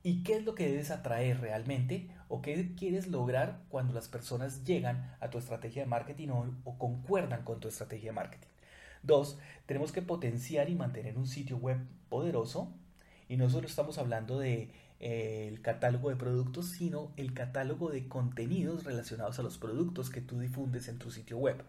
y 0.03 0.23
qué 0.23 0.35
es 0.37 0.45
lo 0.45 0.55
que 0.55 0.69
debes 0.69 0.91
atraer 0.91 1.39
realmente 1.39 2.09
o 2.27 2.41
qué 2.41 2.73
quieres 2.75 3.07
lograr 3.07 3.61
cuando 3.69 3.93
las 3.93 4.07
personas 4.07 4.63
llegan 4.63 5.15
a 5.19 5.29
tu 5.29 5.37
estrategia 5.37 5.83
de 5.83 5.89
marketing 5.89 6.29
o, 6.29 6.77
concuerdan 6.77 7.43
con 7.43 7.59
tu 7.59 7.67
estrategia 7.67 8.11
de 8.11 8.15
marketing. 8.15 8.47
Dos, 9.03 9.37
tenemos 9.65 9.91
que 9.91 10.01
potenciar 10.01 10.69
y 10.69 10.75
mantener 10.75 11.17
un 11.17 11.27
sitio 11.27 11.57
web 11.57 11.77
poderoso 12.09 12.73
y 13.29 13.37
no 13.37 13.49
solo 13.49 13.67
estamos 13.67 13.97
hablando 13.97 14.39
de 14.39 14.71
eh, 14.99 15.57
catálogo 15.61 16.09
de 16.09 16.15
productos, 16.15 16.71
sino 16.71 17.11
el 17.17 17.33
catálogo 17.33 17.89
de 17.89 18.07
contenidos 18.07 18.83
relacionados 18.83 19.39
a 19.39 19.43
los 19.43 19.57
productos 19.57 20.09
que 20.09 20.21
tú 20.21 20.39
difundes 20.39 20.87
en 20.87 20.99
tu 20.99 21.11
sitio 21.11 21.37
web. 21.37 21.63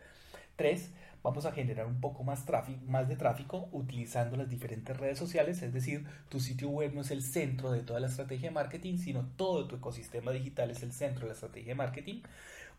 Tres, 0.58 0.90
vamos 1.22 1.46
a 1.46 1.52
generar 1.52 1.86
un 1.86 2.00
poco 2.00 2.24
más, 2.24 2.44
tráfico, 2.44 2.80
más 2.88 3.06
de 3.06 3.14
tráfico 3.14 3.68
utilizando 3.70 4.36
las 4.36 4.50
diferentes 4.50 4.96
redes 4.96 5.16
sociales, 5.16 5.62
es 5.62 5.72
decir, 5.72 6.04
tu 6.28 6.40
sitio 6.40 6.68
web 6.68 6.92
no 6.92 7.02
es 7.02 7.12
el 7.12 7.22
centro 7.22 7.70
de 7.70 7.82
toda 7.82 8.00
la 8.00 8.08
estrategia 8.08 8.48
de 8.48 8.54
marketing, 8.56 8.98
sino 8.98 9.24
todo 9.36 9.68
tu 9.68 9.76
ecosistema 9.76 10.32
digital 10.32 10.72
es 10.72 10.82
el 10.82 10.92
centro 10.92 11.20
de 11.20 11.26
la 11.28 11.34
estrategia 11.34 11.68
de 11.68 11.74
marketing. 11.76 12.22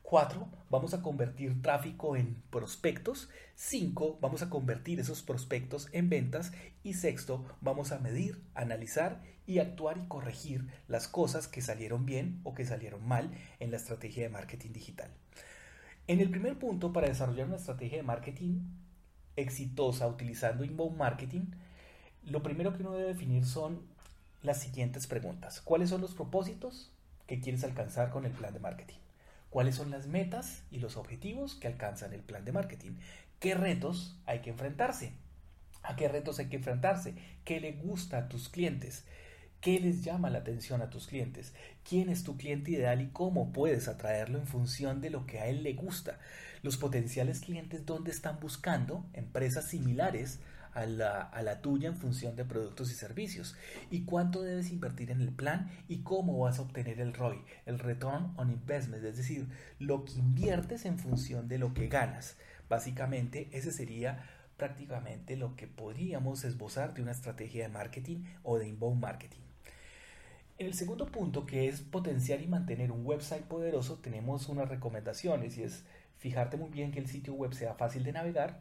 Cuatro, 0.01 0.49
vamos 0.69 0.93
a 0.93 1.01
convertir 1.01 1.61
tráfico 1.61 2.17
en 2.17 2.35
prospectos. 2.49 3.29
Cinco, 3.55 4.17
vamos 4.19 4.41
a 4.41 4.49
convertir 4.49 4.99
esos 4.99 5.21
prospectos 5.21 5.87
en 5.93 6.09
ventas. 6.09 6.51
Y 6.83 6.95
sexto, 6.95 7.45
vamos 7.61 7.93
a 7.93 7.99
medir, 7.99 8.41
analizar 8.55 9.21
y 9.47 9.59
actuar 9.59 9.99
y 9.99 10.07
corregir 10.09 10.67
las 10.89 11.07
cosas 11.07 11.47
que 11.47 11.61
salieron 11.61 12.05
bien 12.05 12.41
o 12.43 12.53
que 12.53 12.65
salieron 12.65 13.07
mal 13.07 13.31
en 13.61 13.71
la 13.71 13.77
estrategia 13.77 14.23
de 14.23 14.29
marketing 14.29 14.73
digital. 14.73 15.11
En 16.09 16.21
el 16.21 16.31
primer 16.31 16.57
punto, 16.57 16.91
para 16.91 17.07
desarrollar 17.07 17.45
una 17.45 17.57
estrategia 17.57 17.99
de 17.99 18.03
marketing 18.03 18.63
exitosa 19.35 20.07
utilizando 20.07 20.63
inbound 20.63 20.97
marketing, 20.97 21.51
lo 22.23 22.41
primero 22.41 22.73
que 22.73 22.81
uno 22.81 22.93
debe 22.93 23.09
definir 23.09 23.45
son 23.45 23.83
las 24.41 24.59
siguientes 24.59 25.05
preguntas. 25.05 25.61
¿Cuáles 25.61 25.91
son 25.91 26.01
los 26.01 26.15
propósitos 26.15 26.91
que 27.27 27.39
quieres 27.39 27.63
alcanzar 27.63 28.09
con 28.09 28.25
el 28.25 28.31
plan 28.31 28.55
de 28.55 28.59
marketing? 28.59 28.97
¿Cuáles 29.51 29.75
son 29.75 29.91
las 29.91 30.07
metas 30.07 30.63
y 30.71 30.79
los 30.79 30.97
objetivos 30.97 31.53
que 31.53 31.67
alcanzan 31.67 32.11
el 32.11 32.21
plan 32.21 32.43
de 32.43 32.53
marketing? 32.53 32.93
¿Qué 33.39 33.53
retos 33.53 34.17
hay 34.25 34.39
que 34.39 34.49
enfrentarse? 34.49 35.13
¿A 35.83 35.95
qué 35.95 36.07
retos 36.07 36.39
hay 36.39 36.47
que 36.49 36.57
enfrentarse? 36.57 37.13
¿Qué 37.45 37.59
le 37.59 37.73
gusta 37.73 38.17
a 38.17 38.29
tus 38.29 38.49
clientes? 38.49 39.05
¿Qué 39.61 39.77
les 39.77 40.05
llama 40.05 40.29
la 40.29 40.39
atención 40.39 40.81
a 40.81 40.89
tus 40.89 41.07
clientes? 41.07 41.53
¿Quién 41.83 42.07
es 42.07 42.23
tu 42.23 42.37
cliente 42.37 42.71
ideal 42.71 43.01
y 43.01 43.09
cómo 43.09 43.51
puedes 43.51 43.89
atraerlo 43.89 44.39
en 44.39 44.47
función 44.47 45.01
de 45.01 45.09
lo 45.09 45.25
que 45.25 45.39
a 45.39 45.47
él 45.47 45.63
le 45.63 45.73
gusta? 45.73 46.17
Los 46.63 46.77
potenciales 46.77 47.41
clientes, 47.41 47.85
¿dónde 47.85 48.11
están 48.11 48.39
buscando 48.39 49.05
empresas 49.11 49.65
similares 49.65 50.39
a 50.71 50.85
la, 50.85 51.23
a 51.23 51.41
la, 51.41 51.61
tuya 51.61 51.89
en 51.89 51.97
función 51.97 52.37
de 52.37 52.45
productos 52.45 52.89
y 52.89 52.93
servicios? 52.93 53.57
¿Y 53.91 54.05
cuánto 54.05 54.43
debes 54.43 54.71
invertir 54.71 55.11
en 55.11 55.19
el 55.19 55.33
plan? 55.33 55.69
¿Y 55.89 56.03
cómo 56.03 56.39
vas 56.39 56.59
a 56.59 56.61
obtener 56.61 57.01
el 57.01 57.13
ROI, 57.13 57.43
el 57.65 57.79
Return 57.79 58.31
on 58.37 58.51
Investment? 58.51 59.03
Es 59.03 59.17
decir, 59.17 59.49
lo 59.77 60.05
que 60.05 60.13
inviertes 60.13 60.85
en 60.85 60.97
función 60.97 61.49
de 61.49 61.57
lo 61.57 61.73
que 61.73 61.89
ganas. 61.89 62.37
Básicamente, 62.69 63.49
ese 63.51 63.73
sería 63.73 64.23
prácticamente 64.55 65.35
lo 65.35 65.57
que 65.57 65.67
podríamos 65.67 66.45
esbozar 66.45 66.93
de 66.93 67.01
una 67.01 67.11
estrategia 67.11 67.63
de 67.63 67.73
marketing 67.73 68.23
o 68.43 68.57
de 68.57 68.69
inbound 68.69 69.01
marketing. 69.01 69.48
En 70.59 70.67
el 70.67 70.73
segundo 70.73 71.05
punto, 71.05 71.45
que 71.45 71.69
es 71.69 71.79
potenciar 71.79 72.41
y 72.41 72.47
mantener 72.47 72.91
un 72.91 73.05
website 73.05 73.45
poderoso, 73.45 73.99
tenemos 73.99 74.49
unas 74.49 74.67
recomendaciones 74.67 75.57
y 75.57 75.63
es 75.63 75.85
fijarte 76.17 76.57
muy 76.57 76.69
bien 76.69 76.91
que 76.91 76.99
el 76.99 77.07
sitio 77.07 77.33
web 77.33 77.53
sea 77.53 77.75
fácil 77.75 78.03
de 78.03 78.11
navegar, 78.11 78.59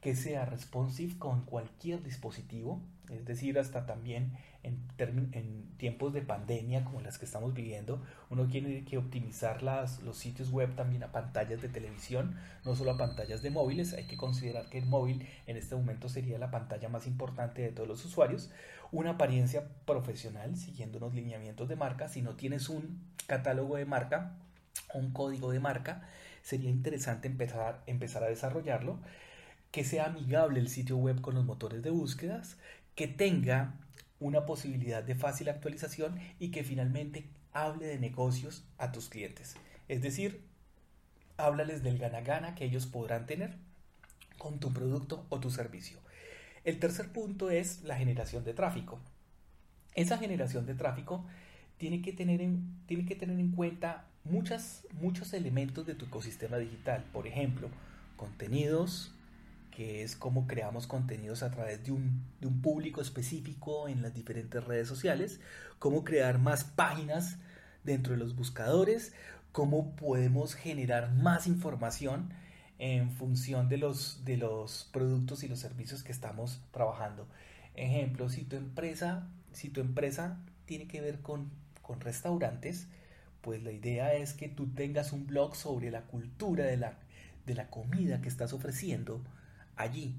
que 0.00 0.16
sea 0.16 0.44
responsive 0.44 1.16
con 1.20 1.44
cualquier 1.44 2.02
dispositivo, 2.02 2.80
es 3.10 3.24
decir, 3.26 3.60
hasta 3.60 3.86
también 3.86 4.32
en, 4.66 5.30
en, 5.32 5.66
tiempos 5.76 6.14
de 6.14 6.22
pandemia 6.22 6.84
como 6.84 7.02
las 7.02 7.18
que 7.18 7.26
estamos 7.26 7.52
viviendo, 7.52 8.02
uno 8.30 8.46
tiene 8.46 8.84
que 8.84 8.96
optimizar 8.96 9.62
las, 9.62 10.02
los 10.02 10.16
sitios 10.16 10.50
web 10.50 10.74
también 10.74 11.02
a 11.02 11.12
pantallas 11.12 11.60
de 11.60 11.68
televisión, 11.68 12.34
no 12.64 12.74
solo 12.74 12.92
a 12.92 12.96
pantallas 12.96 13.42
de 13.42 13.50
móviles, 13.50 13.92
hay 13.92 14.04
que 14.04 14.16
considerar 14.16 14.70
que 14.70 14.78
el 14.78 14.86
móvil 14.86 15.28
en 15.46 15.56
este 15.58 15.76
momento 15.76 16.08
sería 16.08 16.38
la 16.38 16.50
pantalla 16.50 16.88
más 16.88 17.06
importante 17.06 17.60
de 17.60 17.72
todos 17.72 17.88
los 17.88 18.04
usuarios, 18.06 18.50
una 18.90 19.10
apariencia 19.10 19.68
profesional 19.84 20.56
siguiendo 20.56 20.98
unos 20.98 21.14
lineamientos 21.14 21.68
de 21.68 21.76
marca, 21.76 22.08
si 22.08 22.22
no 22.22 22.36
tienes 22.36 22.70
un 22.70 23.00
catálogo 23.26 23.76
de 23.76 23.84
marca, 23.84 24.34
un 24.94 25.12
código 25.12 25.50
de 25.50 25.60
marca, 25.60 26.08
sería 26.42 26.70
interesante 26.70 27.28
empezar, 27.28 27.82
empezar 27.86 28.22
a 28.24 28.28
desarrollarlo, 28.28 28.98
que 29.72 29.84
sea 29.84 30.06
amigable 30.06 30.58
el 30.60 30.68
sitio 30.68 30.96
web 30.96 31.20
con 31.20 31.34
los 31.34 31.44
motores 31.44 31.82
de 31.82 31.90
búsquedas, 31.90 32.56
que 32.94 33.08
tenga 33.08 33.74
una 34.20 34.46
posibilidad 34.46 35.02
de 35.02 35.14
fácil 35.14 35.48
actualización 35.48 36.18
y 36.38 36.50
que 36.50 36.64
finalmente 36.64 37.26
hable 37.52 37.86
de 37.86 37.98
negocios 37.98 38.64
a 38.78 38.92
tus 38.92 39.08
clientes. 39.08 39.56
Es 39.88 40.02
decir, 40.02 40.42
háblales 41.36 41.82
del 41.82 41.98
gana-gana 41.98 42.54
que 42.54 42.64
ellos 42.64 42.86
podrán 42.86 43.26
tener 43.26 43.56
con 44.38 44.58
tu 44.58 44.72
producto 44.72 45.26
o 45.28 45.40
tu 45.40 45.50
servicio. 45.50 45.98
El 46.64 46.78
tercer 46.78 47.12
punto 47.12 47.50
es 47.50 47.82
la 47.82 47.96
generación 47.96 48.44
de 48.44 48.54
tráfico. 48.54 48.98
Esa 49.94 50.18
generación 50.18 50.66
de 50.66 50.74
tráfico 50.74 51.24
tiene 51.78 52.02
que 52.02 52.12
tener 52.12 52.40
en, 52.40 52.74
tiene 52.86 53.06
que 53.06 53.16
tener 53.16 53.38
en 53.38 53.52
cuenta 53.52 54.04
muchas, 54.24 54.86
muchos 55.00 55.32
elementos 55.32 55.86
de 55.86 55.94
tu 55.94 56.06
ecosistema 56.06 56.58
digital. 56.58 57.04
Por 57.12 57.26
ejemplo, 57.26 57.68
contenidos, 58.16 59.14
que 59.76 60.02
es 60.02 60.16
cómo 60.16 60.46
creamos 60.46 60.86
contenidos 60.86 61.42
a 61.42 61.50
través 61.50 61.84
de 61.84 61.92
un, 61.92 62.24
de 62.40 62.46
un 62.46 62.62
público 62.62 63.02
específico 63.02 63.88
en 63.88 64.00
las 64.00 64.14
diferentes 64.14 64.64
redes 64.64 64.88
sociales, 64.88 65.38
cómo 65.78 66.02
crear 66.02 66.38
más 66.38 66.64
páginas 66.64 67.36
dentro 67.84 68.14
de 68.14 68.18
los 68.18 68.34
buscadores, 68.34 69.12
cómo 69.52 69.94
podemos 69.94 70.54
generar 70.54 71.12
más 71.12 71.46
información 71.46 72.32
en 72.78 73.10
función 73.10 73.68
de 73.68 73.76
los, 73.76 74.24
de 74.24 74.38
los 74.38 74.88
productos 74.94 75.42
y 75.42 75.48
los 75.48 75.58
servicios 75.58 76.02
que 76.02 76.12
estamos 76.12 76.62
trabajando. 76.70 77.28
Ejemplo, 77.74 78.30
si 78.30 78.44
tu 78.44 78.56
empresa, 78.56 79.28
si 79.52 79.68
tu 79.68 79.82
empresa 79.82 80.38
tiene 80.64 80.88
que 80.88 81.02
ver 81.02 81.20
con, 81.20 81.50
con 81.82 82.00
restaurantes, 82.00 82.88
pues 83.42 83.62
la 83.62 83.72
idea 83.72 84.14
es 84.14 84.32
que 84.32 84.48
tú 84.48 84.68
tengas 84.68 85.12
un 85.12 85.26
blog 85.26 85.54
sobre 85.54 85.90
la 85.90 86.04
cultura 86.04 86.64
de 86.64 86.78
la, 86.78 86.94
de 87.44 87.54
la 87.54 87.68
comida 87.68 88.22
que 88.22 88.30
estás 88.30 88.54
ofreciendo 88.54 89.20
allí 89.76 90.18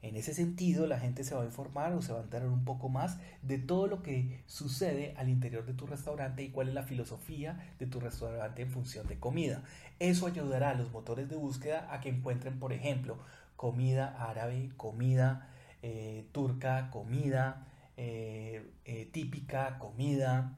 en 0.00 0.14
ese 0.14 0.32
sentido, 0.32 0.86
la 0.86 1.00
gente 1.00 1.24
se 1.24 1.34
va 1.34 1.42
a 1.42 1.46
informar 1.46 1.92
o 1.92 2.02
se 2.02 2.12
va 2.12 2.20
a 2.20 2.22
enterar 2.22 2.48
un 2.48 2.64
poco 2.64 2.88
más 2.88 3.18
de 3.42 3.58
todo 3.58 3.88
lo 3.88 4.02
que 4.02 4.42
sucede 4.46 5.12
al 5.16 5.28
interior 5.28 5.66
de 5.66 5.74
tu 5.74 5.86
restaurante 5.86 6.44
y 6.44 6.50
cuál 6.50 6.68
es 6.68 6.74
la 6.74 6.84
filosofía 6.84 7.74
de 7.80 7.86
tu 7.86 7.98
restaurante 7.98 8.62
en 8.62 8.70
función 8.70 9.08
de 9.08 9.18
comida. 9.18 9.64
Eso 9.98 10.28
ayudará 10.28 10.70
a 10.70 10.74
los 10.74 10.92
motores 10.92 11.28
de 11.28 11.34
búsqueda 11.34 11.92
a 11.92 12.00
que 12.00 12.10
encuentren, 12.10 12.60
por 12.60 12.72
ejemplo, 12.72 13.18
comida 13.56 14.30
árabe, 14.30 14.70
comida 14.76 15.48
eh, 15.82 16.28
turca, 16.30 16.90
comida 16.90 17.66
eh, 17.96 18.70
eh, 18.84 19.08
típica, 19.12 19.80
comida 19.80 20.56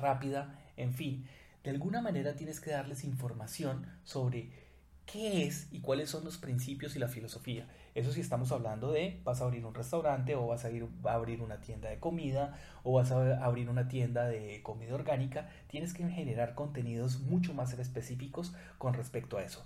rápida, 0.00 0.58
en 0.78 0.94
fin. 0.94 1.26
De 1.62 1.68
alguna 1.68 2.00
manera 2.00 2.34
tienes 2.34 2.58
que 2.60 2.70
darles 2.70 3.04
información 3.04 3.84
sobre 4.02 4.48
qué 5.12 5.44
es 5.44 5.68
y 5.72 5.80
cuáles 5.80 6.10
son 6.10 6.24
los 6.24 6.38
principios 6.38 6.94
y 6.96 6.98
la 6.98 7.08
filosofía. 7.08 7.66
Eso 7.94 8.12
si 8.12 8.20
estamos 8.20 8.52
hablando 8.52 8.92
de 8.92 9.20
vas 9.24 9.40
a 9.40 9.44
abrir 9.44 9.64
un 9.64 9.74
restaurante 9.74 10.36
o 10.36 10.46
vas 10.46 10.64
a, 10.64 10.70
ir, 10.70 10.86
a 11.04 11.14
abrir 11.14 11.42
una 11.42 11.60
tienda 11.60 11.90
de 11.90 11.98
comida 11.98 12.56
o 12.84 12.92
vas 12.92 13.10
a 13.10 13.44
abrir 13.44 13.68
una 13.68 13.88
tienda 13.88 14.26
de 14.26 14.62
comida 14.62 14.94
orgánica, 14.94 15.48
tienes 15.68 15.94
que 15.94 16.08
generar 16.08 16.54
contenidos 16.54 17.20
mucho 17.20 17.54
más 17.54 17.72
específicos 17.72 18.54
con 18.78 18.94
respecto 18.94 19.38
a 19.38 19.42
eso. 19.42 19.64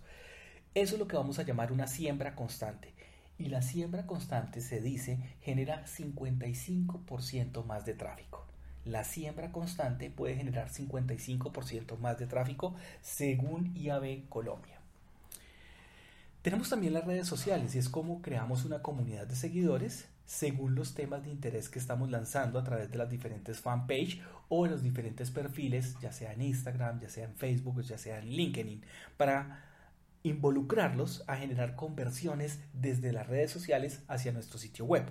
Eso 0.75 0.95
es 0.95 0.99
lo 0.99 1.09
que 1.09 1.17
vamos 1.17 1.39
a 1.39 1.45
llamar 1.45 1.73
una 1.73 1.87
siembra 1.87 2.35
constante. 2.35 2.95
Y 3.39 3.47
la 3.47 3.63
siembra 3.63 4.07
constante 4.07 4.61
se 4.61 4.81
dice 4.81 5.19
genera 5.41 5.85
55% 5.87 7.65
más 7.65 7.85
de 7.85 7.95
tráfico. 7.95 8.47
la 8.85 9.03
siembra 9.03 9.51
constante 9.51 10.11
puede 10.11 10.37
generar 10.37 10.69
55% 10.69 11.99
más 11.99 12.19
de 12.19 12.27
tráfico 12.27 12.75
según 13.01 13.75
IAB 13.75 14.29
Colombia. 14.29 14.84
Tenemos 16.45 16.69
también 16.69 16.93
las 16.93 17.07
redes 17.07 17.27
sociales 17.27 17.75
y 17.75 17.79
es 17.79 17.89
como 17.89 18.21
creamos 18.21 18.67
una 18.67 18.83
comunidad 18.83 19.27
de 19.27 19.35
seguidores 19.35 20.11
según 20.27 20.75
los 20.75 20.93
temas 20.93 21.25
de 21.25 21.31
interés 21.31 21.71
que 21.71 21.79
estamos 21.79 22.11
lanzando 22.11 22.59
a 22.59 22.65
través 22.65 22.91
de 22.91 22.99
las 22.99 23.09
diferentes 23.09 23.61
fanpage 23.61 24.21
o 24.51 24.67
los 24.67 24.83
diferentes 24.83 25.31
perfiles, 25.31 25.97
ya 26.03 26.13
sea 26.13 26.35
en 26.35 26.43
Instagram, 26.43 27.01
ya 27.01 27.09
sea 27.09 27.25
en 27.25 27.35
Facebook, 27.35 27.81
ya 27.81 27.97
sea 27.97 28.19
en 28.19 28.29
LinkedIn, 28.29 28.83
para 29.17 29.65
involucrarlos 30.23 31.25
a 31.29 31.37
generar 31.37 31.77
conversiones 31.77 32.61
desde 32.75 33.15
las 33.15 33.27
redes 33.27 33.51
sociales 33.51 34.03
hacia 34.07 34.33
nuestro 34.33 34.59
sitio 34.59 34.85
web. 34.85 35.07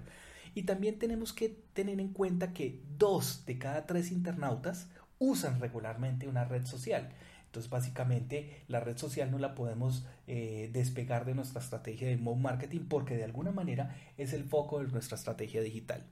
Y 0.53 0.63
también 0.63 0.99
tenemos 0.99 1.33
que 1.33 1.49
tener 1.73 1.99
en 1.99 2.13
cuenta 2.13 2.53
que 2.53 2.79
dos 2.99 3.43
de 3.47 3.57
cada 3.57 3.87
tres 3.87 4.11
internautas 4.11 4.87
usan 5.17 5.59
regularmente 5.59 6.27
una 6.27 6.45
red 6.45 6.67
social. 6.67 7.09
Entonces, 7.53 7.69
básicamente, 7.69 8.63
la 8.67 8.79
red 8.79 8.97
social 8.97 9.29
no 9.29 9.37
la 9.37 9.53
podemos 9.53 10.07
eh, 10.25 10.71
despegar 10.73 11.23
de 11.23 11.35
nuestra 11.35 11.61
estrategia 11.61 12.07
de 12.07 12.13
inbound 12.13 12.41
marketing 12.41 12.87
porque 12.89 13.15
de 13.15 13.25
alguna 13.25 13.51
manera 13.51 13.95
es 14.17 14.33
el 14.33 14.43
foco 14.43 14.79
de 14.79 14.91
nuestra 14.91 15.15
estrategia 15.15 15.61
digital. 15.61 16.03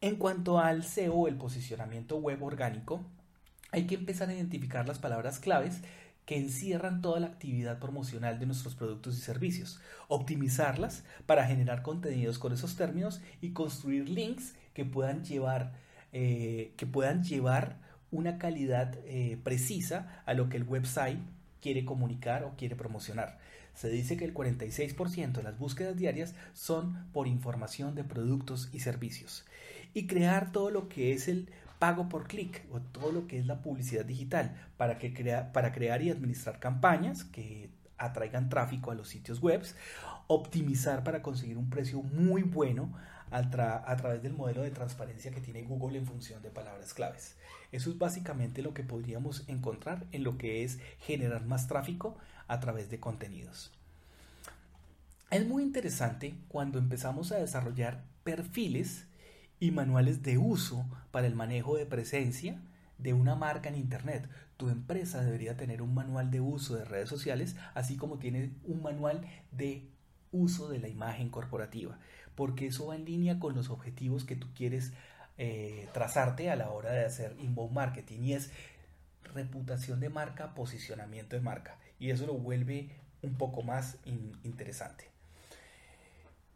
En 0.00 0.14
cuanto 0.14 0.60
al 0.60 0.84
SEO, 0.84 1.26
el 1.26 1.34
posicionamiento 1.34 2.18
web 2.18 2.40
orgánico, 2.40 3.00
hay 3.72 3.88
que 3.88 3.96
empezar 3.96 4.28
a 4.28 4.34
identificar 4.34 4.86
las 4.86 5.00
palabras 5.00 5.40
claves 5.40 5.80
que 6.24 6.36
encierran 6.36 7.02
toda 7.02 7.18
la 7.18 7.26
actividad 7.26 7.80
promocional 7.80 8.38
de 8.38 8.46
nuestros 8.46 8.76
productos 8.76 9.18
y 9.18 9.22
servicios, 9.22 9.80
optimizarlas 10.06 11.02
para 11.26 11.48
generar 11.48 11.82
contenidos 11.82 12.38
con 12.38 12.52
esos 12.52 12.76
términos 12.76 13.20
y 13.40 13.50
construir 13.50 14.08
links 14.08 14.54
que 14.72 14.84
puedan 14.84 15.24
llevar, 15.24 15.72
eh, 16.12 16.74
que 16.76 16.86
puedan 16.86 17.24
llevar 17.24 17.82
una 18.14 18.38
calidad 18.38 18.94
eh, 19.04 19.38
precisa 19.42 20.22
a 20.24 20.34
lo 20.34 20.48
que 20.48 20.56
el 20.56 20.64
website 20.64 21.18
quiere 21.60 21.84
comunicar 21.84 22.44
o 22.44 22.54
quiere 22.56 22.76
promocionar. 22.76 23.38
Se 23.74 23.88
dice 23.88 24.16
que 24.16 24.24
el 24.24 24.32
46% 24.32 25.32
de 25.32 25.42
las 25.42 25.58
búsquedas 25.58 25.96
diarias 25.96 26.34
son 26.52 27.06
por 27.12 27.26
información 27.26 27.94
de 27.94 28.04
productos 28.04 28.70
y 28.72 28.80
servicios. 28.80 29.44
Y 29.94 30.06
crear 30.06 30.52
todo 30.52 30.70
lo 30.70 30.88
que 30.88 31.12
es 31.12 31.26
el 31.28 31.48
pago 31.78 32.08
por 32.08 32.28
clic 32.28 32.64
o 32.70 32.80
todo 32.80 33.10
lo 33.12 33.26
que 33.26 33.38
es 33.38 33.46
la 33.46 33.60
publicidad 33.62 34.04
digital 34.04 34.56
para, 34.76 34.98
que 34.98 35.12
crea, 35.12 35.52
para 35.52 35.72
crear 35.72 36.02
y 36.02 36.10
administrar 36.10 36.60
campañas 36.60 37.24
que 37.24 37.68
atraigan 37.98 38.48
tráfico 38.48 38.90
a 38.90 38.94
los 38.94 39.08
sitios 39.08 39.40
web, 39.40 39.62
optimizar 40.26 41.04
para 41.04 41.22
conseguir 41.22 41.58
un 41.58 41.70
precio 41.70 42.02
muy 42.02 42.42
bueno 42.42 42.92
a, 43.30 43.50
través 43.50 44.22
del 44.22 44.32
modelo 44.32 44.62
de 44.62 44.70
transparencia 44.70 45.32
que 45.32 45.40
tiene 45.40 45.62
Google 45.62 45.98
en 45.98 46.06
función 46.06 46.40
de 46.42 46.50
palabras 46.50 46.94
claves. 46.94 47.36
Eso 47.72 47.90
es 47.90 47.98
básicamente 47.98 48.62
lo 48.62 48.74
que 48.74 48.84
podríamos 48.84 49.42
encontrar 49.48 50.06
en 50.12 50.22
lo 50.22 50.38
que 50.38 50.62
es 50.62 50.78
generar 51.00 51.44
más 51.44 51.66
tráfico 51.66 52.16
a 52.46 52.60
través 52.60 52.90
de 52.90 53.00
contenidos. 53.00 53.72
Es 55.30 55.44
muy 55.46 55.64
interesante 55.64 56.34
cuando 56.46 56.78
empezamos 56.78 57.32
a 57.32 57.38
desarrollar 57.38 58.04
perfiles 58.22 59.06
y 59.58 59.72
manuales 59.72 60.22
de 60.22 60.38
uso 60.38 60.86
para 61.10 61.26
el 61.26 61.34
manejo 61.34 61.76
de 61.76 61.86
presencia 61.86 62.60
de 62.98 63.14
una 63.14 63.34
marca 63.34 63.68
en 63.68 63.76
Internet. 63.76 64.28
Tu 64.56 64.68
empresa 64.68 65.24
debería 65.24 65.56
tener 65.56 65.82
un 65.82 65.92
manual 65.92 66.30
de 66.30 66.40
uso 66.40 66.76
de 66.76 66.84
redes 66.84 67.08
sociales, 67.08 67.56
así 67.74 67.96
como 67.96 68.18
tiene 68.18 68.52
un 68.64 68.82
manual 68.82 69.26
de 69.50 69.90
uso 70.34 70.68
de 70.68 70.80
la 70.80 70.88
imagen 70.88 71.30
corporativa 71.30 71.98
porque 72.34 72.66
eso 72.66 72.86
va 72.86 72.96
en 72.96 73.04
línea 73.04 73.38
con 73.38 73.54
los 73.54 73.70
objetivos 73.70 74.24
que 74.24 74.36
tú 74.36 74.48
quieres 74.54 74.92
eh, 75.38 75.88
trazarte 75.92 76.50
a 76.50 76.56
la 76.56 76.70
hora 76.70 76.92
de 76.92 77.04
hacer 77.04 77.36
inbound 77.40 77.72
marketing 77.72 78.20
y 78.22 78.32
es 78.34 78.50
reputación 79.34 80.00
de 80.00 80.08
marca, 80.08 80.54
posicionamiento 80.54 81.36
de 81.36 81.42
marca 81.42 81.78
y 81.98 82.10
eso 82.10 82.26
lo 82.26 82.34
vuelve 82.34 82.90
un 83.22 83.34
poco 83.34 83.62
más 83.62 83.96
interesante. 84.42 85.08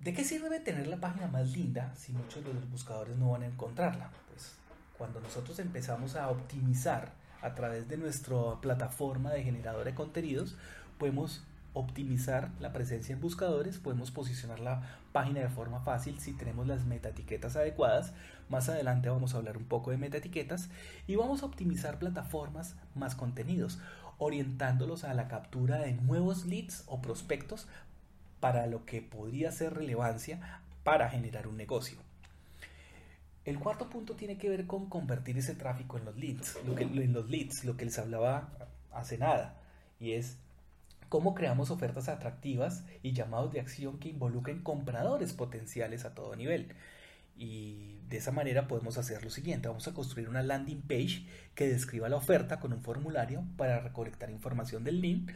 ¿De 0.00 0.12
qué 0.12 0.24
sirve 0.24 0.60
tener 0.60 0.86
la 0.86 0.98
página 0.98 1.26
más 1.26 1.50
linda 1.56 1.92
si 1.96 2.12
muchos 2.12 2.44
de 2.44 2.54
los 2.54 2.70
buscadores 2.70 3.16
no 3.16 3.30
van 3.30 3.42
a 3.42 3.46
encontrarla? 3.46 4.10
Pues 4.28 4.52
cuando 4.96 5.20
nosotros 5.20 5.58
empezamos 5.58 6.14
a 6.14 6.28
optimizar 6.30 7.12
a 7.42 7.54
través 7.54 7.88
de 7.88 7.96
nuestra 7.96 8.60
plataforma 8.60 9.32
de 9.32 9.42
generador 9.42 9.84
de 9.84 9.94
contenidos, 9.94 10.56
podemos 10.98 11.42
optimizar 11.72 12.50
la 12.60 12.72
presencia 12.72 13.12
en 13.12 13.20
buscadores, 13.20 13.78
podemos 13.78 14.10
posicionar 14.10 14.60
la 14.60 14.82
página 15.12 15.40
de 15.40 15.48
forma 15.48 15.80
fácil 15.80 16.18
si 16.18 16.32
tenemos 16.32 16.66
las 16.66 16.84
metaetiquetas 16.84 17.56
adecuadas. 17.56 18.12
Más 18.48 18.68
adelante 18.68 19.08
vamos 19.08 19.34
a 19.34 19.38
hablar 19.38 19.56
un 19.56 19.64
poco 19.64 19.90
de 19.90 19.98
metaetiquetas 19.98 20.70
y 21.06 21.16
vamos 21.16 21.42
a 21.42 21.46
optimizar 21.46 21.98
plataformas 21.98 22.76
más 22.94 23.14
contenidos, 23.14 23.78
orientándolos 24.18 25.04
a 25.04 25.14
la 25.14 25.28
captura 25.28 25.78
de 25.78 25.92
nuevos 25.92 26.46
leads 26.46 26.84
o 26.86 27.00
prospectos 27.00 27.68
para 28.40 28.66
lo 28.66 28.84
que 28.84 29.02
podría 29.02 29.52
ser 29.52 29.74
relevancia 29.74 30.62
para 30.84 31.10
generar 31.10 31.46
un 31.46 31.56
negocio. 31.56 31.98
El 33.44 33.58
cuarto 33.58 33.88
punto 33.88 34.14
tiene 34.14 34.36
que 34.36 34.50
ver 34.50 34.66
con 34.66 34.90
convertir 34.90 35.38
ese 35.38 35.54
tráfico 35.54 35.96
en 35.96 36.04
los 36.04 36.16
leads, 36.16 36.58
lo 36.66 36.74
que, 36.74 36.84
en 36.84 37.12
los 37.12 37.30
leads, 37.30 37.64
lo 37.64 37.76
que 37.76 37.86
les 37.86 37.98
hablaba 37.98 38.50
hace 38.92 39.16
nada, 39.16 39.60
y 39.98 40.12
es 40.12 40.36
cómo 41.08 41.34
creamos 41.34 41.70
ofertas 41.70 42.08
atractivas 42.08 42.84
y 43.02 43.12
llamados 43.12 43.52
de 43.52 43.60
acción 43.60 43.98
que 43.98 44.08
involucren 44.08 44.62
compradores 44.62 45.32
potenciales 45.32 46.04
a 46.04 46.14
todo 46.14 46.36
nivel. 46.36 46.74
Y 47.36 48.00
de 48.08 48.16
esa 48.16 48.32
manera 48.32 48.66
podemos 48.66 48.98
hacer 48.98 49.22
lo 49.22 49.30
siguiente, 49.30 49.68
vamos 49.68 49.86
a 49.86 49.94
construir 49.94 50.28
una 50.28 50.42
landing 50.42 50.82
page 50.82 51.26
que 51.54 51.68
describa 51.68 52.08
la 52.08 52.16
oferta 52.16 52.58
con 52.58 52.72
un 52.72 52.82
formulario 52.82 53.44
para 53.56 53.80
recolectar 53.80 54.30
información 54.30 54.84
del 54.84 55.00
link. 55.00 55.30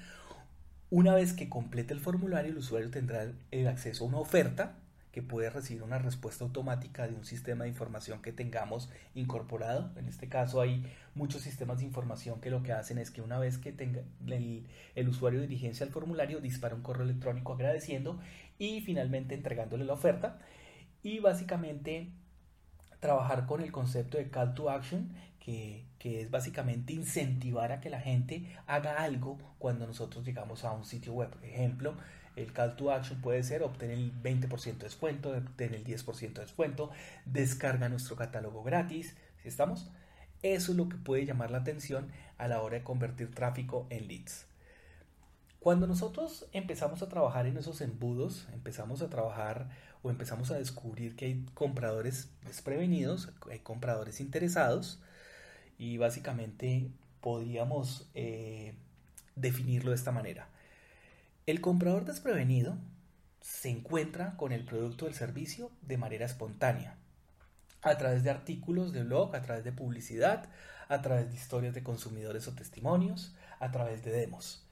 Una 0.90 1.14
vez 1.14 1.32
que 1.32 1.48
complete 1.48 1.94
el 1.94 2.00
formulario, 2.00 2.50
el 2.50 2.58
usuario 2.58 2.90
tendrá 2.90 3.32
el 3.50 3.66
acceso 3.68 4.04
a 4.04 4.08
una 4.08 4.18
oferta 4.18 4.74
que 5.12 5.22
puede 5.22 5.50
recibir 5.50 5.82
una 5.82 5.98
respuesta 5.98 6.42
automática 6.42 7.06
de 7.06 7.14
un 7.14 7.24
sistema 7.24 7.64
de 7.64 7.70
información 7.70 8.22
que 8.22 8.32
tengamos 8.32 8.90
incorporado. 9.14 9.92
En 9.96 10.08
este 10.08 10.28
caso 10.28 10.60
hay 10.62 10.90
muchos 11.14 11.42
sistemas 11.42 11.78
de 11.78 11.84
información 11.84 12.40
que 12.40 12.50
lo 12.50 12.62
que 12.62 12.72
hacen 12.72 12.96
es 12.96 13.10
que 13.10 13.20
una 13.20 13.38
vez 13.38 13.58
que 13.58 13.72
tenga 13.72 14.02
el, 14.26 15.08
usuario 15.08 15.42
dirigencia 15.42 15.84
al 15.84 15.92
formulario, 15.92 16.40
dispara 16.40 16.74
un 16.74 16.82
correo 16.82 17.04
electrónico 17.04 17.52
agradeciendo 17.52 18.18
y 18.58 18.80
finalmente 18.80 19.34
entregándole 19.34 19.84
la 19.84 19.92
oferta. 19.92 20.38
Y 21.02 21.18
básicamente 21.18 22.10
trabajar 22.98 23.46
con 23.46 23.60
el 23.60 23.70
concepto 23.70 24.16
de 24.16 24.30
call 24.30 24.54
to 24.54 24.70
action, 24.70 25.12
que, 25.38 25.84
que, 26.02 26.20
es 26.20 26.30
básicamente 26.30 26.92
incentivar 26.92 27.70
a 27.70 27.80
que 27.80 27.88
la 27.88 28.00
gente 28.00 28.44
haga 28.66 29.02
algo 29.02 29.38
cuando 29.58 29.86
nosotros 29.86 30.24
llegamos 30.24 30.64
a 30.64 30.72
un 30.72 30.84
sitio 30.84 31.12
web. 31.12 31.30
Ejemplo, 31.44 31.94
el 32.34 32.52
call 32.52 32.74
to 32.74 32.90
action 32.90 33.20
puede 33.20 33.42
ser 33.44 33.62
obtener 33.62 33.98
el 33.98 34.12
20% 34.20 34.78
de 34.78 34.84
descuento, 34.84 35.30
obtener 35.30 35.76
el 35.76 35.84
10% 35.84 36.32
de 36.32 36.40
descuento, 36.40 36.90
descarga 37.24 37.88
nuestro 37.88 38.16
catálogo 38.16 38.64
gratis, 38.64 39.16
¿sí 39.42 39.48
estamos? 39.48 39.90
Eso 40.42 40.72
es 40.72 40.78
lo 40.78 40.88
que 40.88 40.96
puede 40.96 41.24
llamar 41.24 41.52
la 41.52 41.58
atención 41.58 42.08
a 42.36 42.48
la 42.48 42.60
hora 42.60 42.78
de 42.78 42.82
convertir 42.82 43.32
tráfico 43.32 43.86
en 43.90 44.08
leads. 44.08 44.46
Cuando 45.60 45.86
nosotros 45.86 46.48
empezamos 46.52 47.02
a 47.02 47.08
trabajar 47.08 47.46
en 47.46 47.56
esos 47.56 47.80
embudos, 47.80 48.48
empezamos 48.52 49.02
a 49.02 49.08
trabajar 49.08 49.70
o 50.02 50.10
empezamos 50.10 50.50
a 50.50 50.58
descubrir 50.58 51.14
que 51.14 51.26
hay 51.26 51.46
compradores 51.54 52.30
desprevenidos, 52.44 53.30
hay 53.48 53.60
compradores 53.60 54.20
interesados 54.20 55.00
y 55.82 55.96
básicamente 55.96 56.92
podríamos 57.20 58.08
eh, 58.14 58.72
definirlo 59.34 59.90
de 59.90 59.96
esta 59.96 60.12
manera. 60.12 60.46
El 61.44 61.60
comprador 61.60 62.04
desprevenido 62.04 62.76
se 63.40 63.68
encuentra 63.68 64.36
con 64.36 64.52
el 64.52 64.64
producto 64.64 65.06
del 65.06 65.14
servicio 65.14 65.72
de 65.82 65.96
manera 65.98 66.24
espontánea, 66.24 66.94
a 67.82 67.98
través 67.98 68.22
de 68.22 68.30
artículos 68.30 68.92
de 68.92 69.02
blog, 69.02 69.34
a 69.34 69.42
través 69.42 69.64
de 69.64 69.72
publicidad, 69.72 70.48
a 70.86 71.02
través 71.02 71.28
de 71.30 71.34
historias 71.34 71.74
de 71.74 71.82
consumidores 71.82 72.46
o 72.46 72.54
testimonios, 72.54 73.34
a 73.58 73.72
través 73.72 74.04
de 74.04 74.12
demos. 74.12 74.64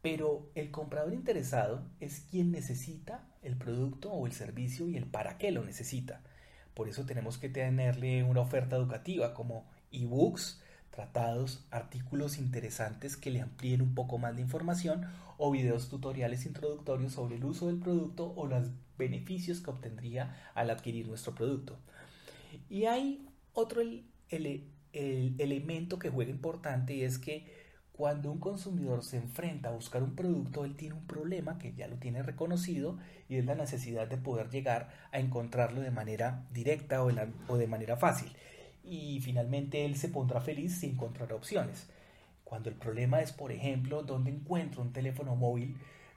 Pero 0.00 0.48
el 0.54 0.70
comprador 0.70 1.12
interesado 1.12 1.82
es 1.98 2.20
quien 2.30 2.52
necesita 2.52 3.26
el 3.42 3.56
producto 3.56 4.12
o 4.12 4.28
el 4.28 4.32
servicio 4.32 4.88
y 4.88 4.96
el 4.96 5.06
para 5.06 5.38
qué 5.38 5.50
lo 5.50 5.64
necesita. 5.64 6.20
Por 6.72 6.88
eso 6.88 7.04
tenemos 7.04 7.36
que 7.36 7.48
tenerle 7.48 8.22
una 8.22 8.42
oferta 8.42 8.76
educativa 8.76 9.34
como 9.34 9.66
ebooks, 9.92 10.62
tratados, 10.90 11.66
artículos 11.70 12.38
interesantes 12.38 13.16
que 13.16 13.30
le 13.30 13.42
amplíen 13.42 13.82
un 13.82 13.94
poco 13.94 14.18
más 14.18 14.34
de 14.34 14.42
información 14.42 15.06
o 15.38 15.50
videos 15.50 15.88
tutoriales 15.90 16.46
introductorios 16.46 17.12
sobre 17.12 17.36
el 17.36 17.44
uso 17.44 17.66
del 17.66 17.78
producto 17.78 18.32
o 18.34 18.46
los 18.46 18.70
beneficios 18.96 19.60
que 19.60 19.70
obtendría 19.70 20.50
al 20.54 20.70
adquirir 20.70 21.06
nuestro 21.06 21.34
producto. 21.34 21.78
Y 22.70 22.86
hay 22.86 23.28
otro 23.52 23.82
elemento 24.92 25.98
que 25.98 26.08
juega 26.08 26.30
importante 26.30 26.94
y 26.94 27.02
es 27.02 27.18
que 27.18 27.66
cuando 27.92 28.30
un 28.30 28.38
consumidor 28.38 29.04
se 29.04 29.16
enfrenta 29.16 29.68
a 29.70 29.72
buscar 29.72 30.02
un 30.02 30.14
producto, 30.14 30.64
él 30.64 30.76
tiene 30.76 30.94
un 30.94 31.06
problema 31.06 31.58
que 31.58 31.74
ya 31.74 31.88
lo 31.88 31.96
tiene 31.96 32.22
reconocido 32.22 32.98
y 33.28 33.36
es 33.36 33.44
la 33.44 33.54
necesidad 33.54 34.06
de 34.06 34.18
poder 34.18 34.50
llegar 34.50 34.90
a 35.12 35.18
encontrarlo 35.18 35.80
de 35.80 35.90
manera 35.90 36.46
directa 36.50 37.02
o 37.02 37.56
de 37.56 37.66
manera 37.66 37.96
fácil. 37.96 38.30
Y 38.86 39.20
finalmente 39.20 39.84
él 39.84 39.96
se 39.96 40.08
pondrá 40.08 40.40
feliz 40.40 40.78
si 40.78 40.86
encontrará 40.86 41.34
opciones. 41.34 41.88
Cuando 42.44 42.68
el 42.68 42.76
problema 42.76 43.20
es, 43.20 43.32
por 43.32 43.50
ejemplo, 43.50 44.02
dónde 44.02 44.30
encuentro 44.30 44.82
un 44.82 44.92
teléfono 44.92 45.34
móvil 45.34 45.76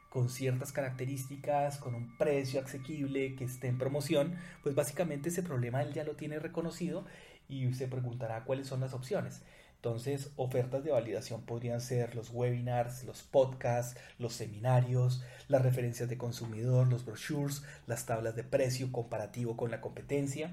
con 0.10 0.29
ciertas 0.29 0.71
características, 0.71 1.77
con 1.77 1.95
un 1.95 2.17
precio 2.17 2.62
asequible, 2.62 3.36
que 3.36 3.45
esté 3.45 3.67
en 3.67 3.77
promoción, 3.77 4.36
pues 4.63 4.75
básicamente 4.75 5.29
ese 5.29 5.43
problema 5.43 5.82
él 5.82 5.93
ya 5.93 6.03
lo 6.03 6.15
tiene 6.15 6.39
reconocido 6.39 7.05
y 7.47 7.73
se 7.73 7.88
preguntará 7.88 8.43
cuáles 8.43 8.67
son 8.67 8.79
las 8.79 8.93
opciones. 8.93 9.41
Entonces, 9.75 10.32
ofertas 10.36 10.84
de 10.84 10.91
validación 10.91 11.41
podrían 11.43 11.79
ser 11.79 12.13
los 12.13 12.32
webinars, 12.32 13.05
los 13.05 13.23
podcasts, 13.23 13.99
los 14.17 14.34
seminarios, 14.34 15.23
las 15.47 15.62
referencias 15.62 16.10
de 16.10 16.17
consumidor, 16.17 16.88
los 16.88 17.05
brochures, 17.05 17.63
las 17.88 18.05
tablas 18.05 18.36
de 18.36 18.43
precio 18.43 18.91
comparativo 18.91 19.55
con 19.55 19.71
la 19.71 19.79
competencia. 19.79 20.51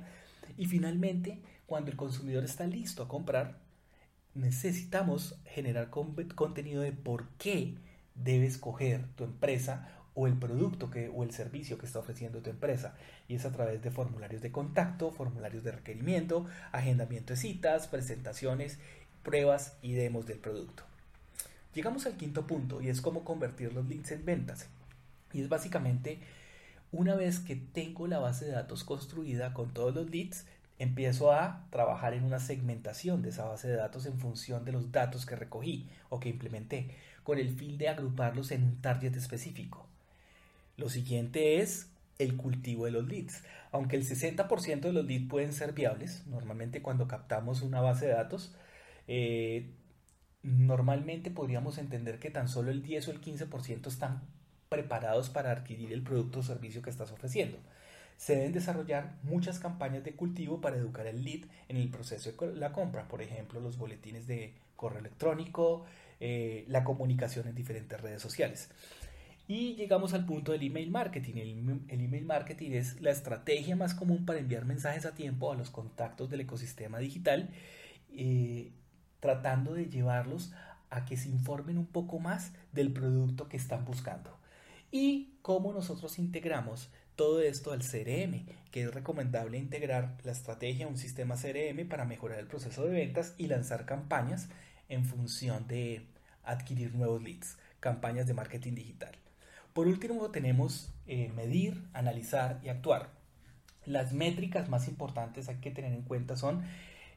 Y 0.56 0.66
finalmente, 0.66 1.40
cuando 1.66 1.90
el 1.90 1.96
consumidor 1.96 2.44
está 2.44 2.66
listo 2.66 3.02
a 3.02 3.08
comprar, 3.08 3.58
necesitamos 4.34 5.38
generar 5.44 5.90
contenido 5.90 6.82
de 6.82 6.92
por 6.92 7.28
qué 7.38 7.74
debes 8.14 8.58
coger 8.58 9.06
tu 9.16 9.24
empresa 9.24 9.88
o 10.14 10.26
el 10.26 10.34
producto 10.34 10.90
que, 10.90 11.10
o 11.14 11.22
el 11.22 11.32
servicio 11.32 11.76
que 11.76 11.86
está 11.86 11.98
ofreciendo 11.98 12.40
tu 12.40 12.50
empresa. 12.50 12.94
Y 13.28 13.34
es 13.34 13.44
a 13.44 13.52
través 13.52 13.82
de 13.82 13.90
formularios 13.90 14.40
de 14.42 14.50
contacto, 14.50 15.10
formularios 15.10 15.62
de 15.62 15.72
requerimiento, 15.72 16.46
agendamiento 16.72 17.34
de 17.34 17.38
citas, 17.38 17.86
presentaciones, 17.86 18.78
pruebas 19.22 19.76
y 19.82 19.92
demos 19.92 20.26
del 20.26 20.38
producto. 20.38 20.84
Llegamos 21.74 22.06
al 22.06 22.16
quinto 22.16 22.46
punto 22.46 22.80
y 22.80 22.88
es 22.88 23.02
cómo 23.02 23.24
convertir 23.24 23.74
los 23.74 23.86
leads 23.86 24.12
en 24.12 24.24
ventas. 24.24 24.68
Y 25.34 25.42
es 25.42 25.50
básicamente 25.50 26.20
una 26.92 27.14
vez 27.14 27.40
que 27.40 27.56
tengo 27.56 28.06
la 28.06 28.18
base 28.18 28.46
de 28.46 28.52
datos 28.52 28.84
construida 28.84 29.52
con 29.52 29.74
todos 29.74 29.94
los 29.94 30.08
leads, 30.08 30.46
empiezo 30.78 31.32
a 31.32 31.66
trabajar 31.70 32.14
en 32.14 32.24
una 32.24 32.38
segmentación 32.38 33.22
de 33.22 33.30
esa 33.30 33.44
base 33.44 33.68
de 33.68 33.76
datos 33.76 34.06
en 34.06 34.18
función 34.18 34.64
de 34.64 34.72
los 34.72 34.92
datos 34.92 35.26
que 35.26 35.36
recogí 35.36 35.88
o 36.08 36.20
que 36.20 36.28
implementé, 36.28 36.90
con 37.22 37.38
el 37.38 37.50
fin 37.50 37.78
de 37.78 37.88
agruparlos 37.88 38.50
en 38.50 38.64
un 38.64 38.80
target 38.80 39.16
específico. 39.16 39.86
Lo 40.76 40.88
siguiente 40.88 41.60
es 41.60 41.90
el 42.18 42.36
cultivo 42.36 42.84
de 42.84 42.92
los 42.92 43.06
leads. 43.06 43.42
Aunque 43.72 43.96
el 43.96 44.04
60% 44.06 44.80
de 44.80 44.92
los 44.92 45.04
leads 45.06 45.28
pueden 45.28 45.52
ser 45.52 45.72
viables, 45.72 46.26
normalmente 46.26 46.82
cuando 46.82 47.08
captamos 47.08 47.62
una 47.62 47.80
base 47.80 48.06
de 48.06 48.12
datos, 48.12 48.54
eh, 49.08 49.70
normalmente 50.42 51.30
podríamos 51.30 51.78
entender 51.78 52.18
que 52.18 52.30
tan 52.30 52.48
solo 52.48 52.70
el 52.70 52.82
10 52.82 53.08
o 53.08 53.10
el 53.10 53.20
15% 53.20 53.88
están 53.88 54.22
preparados 54.68 55.30
para 55.30 55.52
adquirir 55.52 55.92
el 55.92 56.02
producto 56.02 56.40
o 56.40 56.42
servicio 56.42 56.82
que 56.82 56.90
estás 56.90 57.10
ofreciendo. 57.10 57.58
Se 58.16 58.36
deben 58.36 58.52
desarrollar 58.52 59.16
muchas 59.22 59.58
campañas 59.58 60.04
de 60.04 60.14
cultivo 60.14 60.60
para 60.60 60.76
educar 60.76 61.06
al 61.06 61.22
lead 61.22 61.44
en 61.68 61.76
el 61.76 61.90
proceso 61.90 62.32
de 62.32 62.56
la 62.56 62.72
compra, 62.72 63.08
por 63.08 63.22
ejemplo, 63.22 63.60
los 63.60 63.78
boletines 63.78 64.26
de 64.26 64.54
correo 64.74 65.00
electrónico, 65.00 65.84
eh, 66.20 66.64
la 66.68 66.84
comunicación 66.84 67.46
en 67.46 67.54
diferentes 67.54 68.00
redes 68.00 68.22
sociales. 68.22 68.70
Y 69.48 69.74
llegamos 69.74 70.12
al 70.12 70.26
punto 70.26 70.52
del 70.52 70.62
email 70.62 70.90
marketing. 70.90 71.34
El, 71.36 72.00
email 72.00 72.24
marketing 72.24 72.72
es 72.72 73.00
la 73.00 73.10
estrategia 73.10 73.76
más 73.76 73.94
común 73.94 74.26
para 74.26 74.40
enviar 74.40 74.64
mensajes 74.64 75.06
a 75.06 75.14
tiempo 75.14 75.52
a 75.52 75.56
los 75.56 75.70
contactos 75.70 76.30
del 76.30 76.40
ecosistema 76.40 76.98
digital, 76.98 77.50
eh, 78.12 78.72
tratando 79.20 79.74
de 79.74 79.86
llevarlos 79.86 80.52
a 80.90 81.04
que 81.04 81.16
se 81.16 81.28
informen 81.28 81.78
un 81.78 81.86
poco 81.86 82.18
más 82.18 82.52
del 82.72 82.92
producto 82.92 83.48
que 83.48 83.56
están 83.56 83.84
buscando. 83.84 84.36
Y 84.90 85.34
cómo 85.42 85.72
nosotros 85.72 86.18
integramos 86.18 86.90
todo 87.16 87.40
esto 87.40 87.72
al 87.72 87.80
CRM, 87.80 88.44
que 88.70 88.82
es 88.82 88.94
recomendable 88.94 89.58
integrar 89.58 90.18
la 90.22 90.32
estrategia 90.32 90.86
a 90.86 90.88
un 90.88 90.98
sistema 90.98 91.36
CRM 91.36 91.88
para 91.88 92.04
mejorar 92.04 92.38
el 92.38 92.46
proceso 92.46 92.84
de 92.84 92.90
ventas 92.90 93.34
y 93.38 93.46
lanzar 93.46 93.86
campañas 93.86 94.48
en 94.88 95.04
función 95.04 95.66
de 95.66 96.06
adquirir 96.44 96.94
nuevos 96.94 97.22
leads, 97.22 97.58
campañas 97.80 98.26
de 98.26 98.34
marketing 98.34 98.74
digital. 98.74 99.16
Por 99.72 99.88
último, 99.88 100.30
tenemos 100.30 100.92
eh, 101.06 101.32
medir, 101.34 101.84
analizar 101.92 102.60
y 102.62 102.68
actuar. 102.68 103.10
Las 103.86 104.12
métricas 104.12 104.68
más 104.68 104.86
importantes 104.88 105.48
hay 105.48 105.56
que 105.56 105.70
tener 105.70 105.92
en 105.92 106.02
cuenta 106.02 106.36
son 106.36 106.64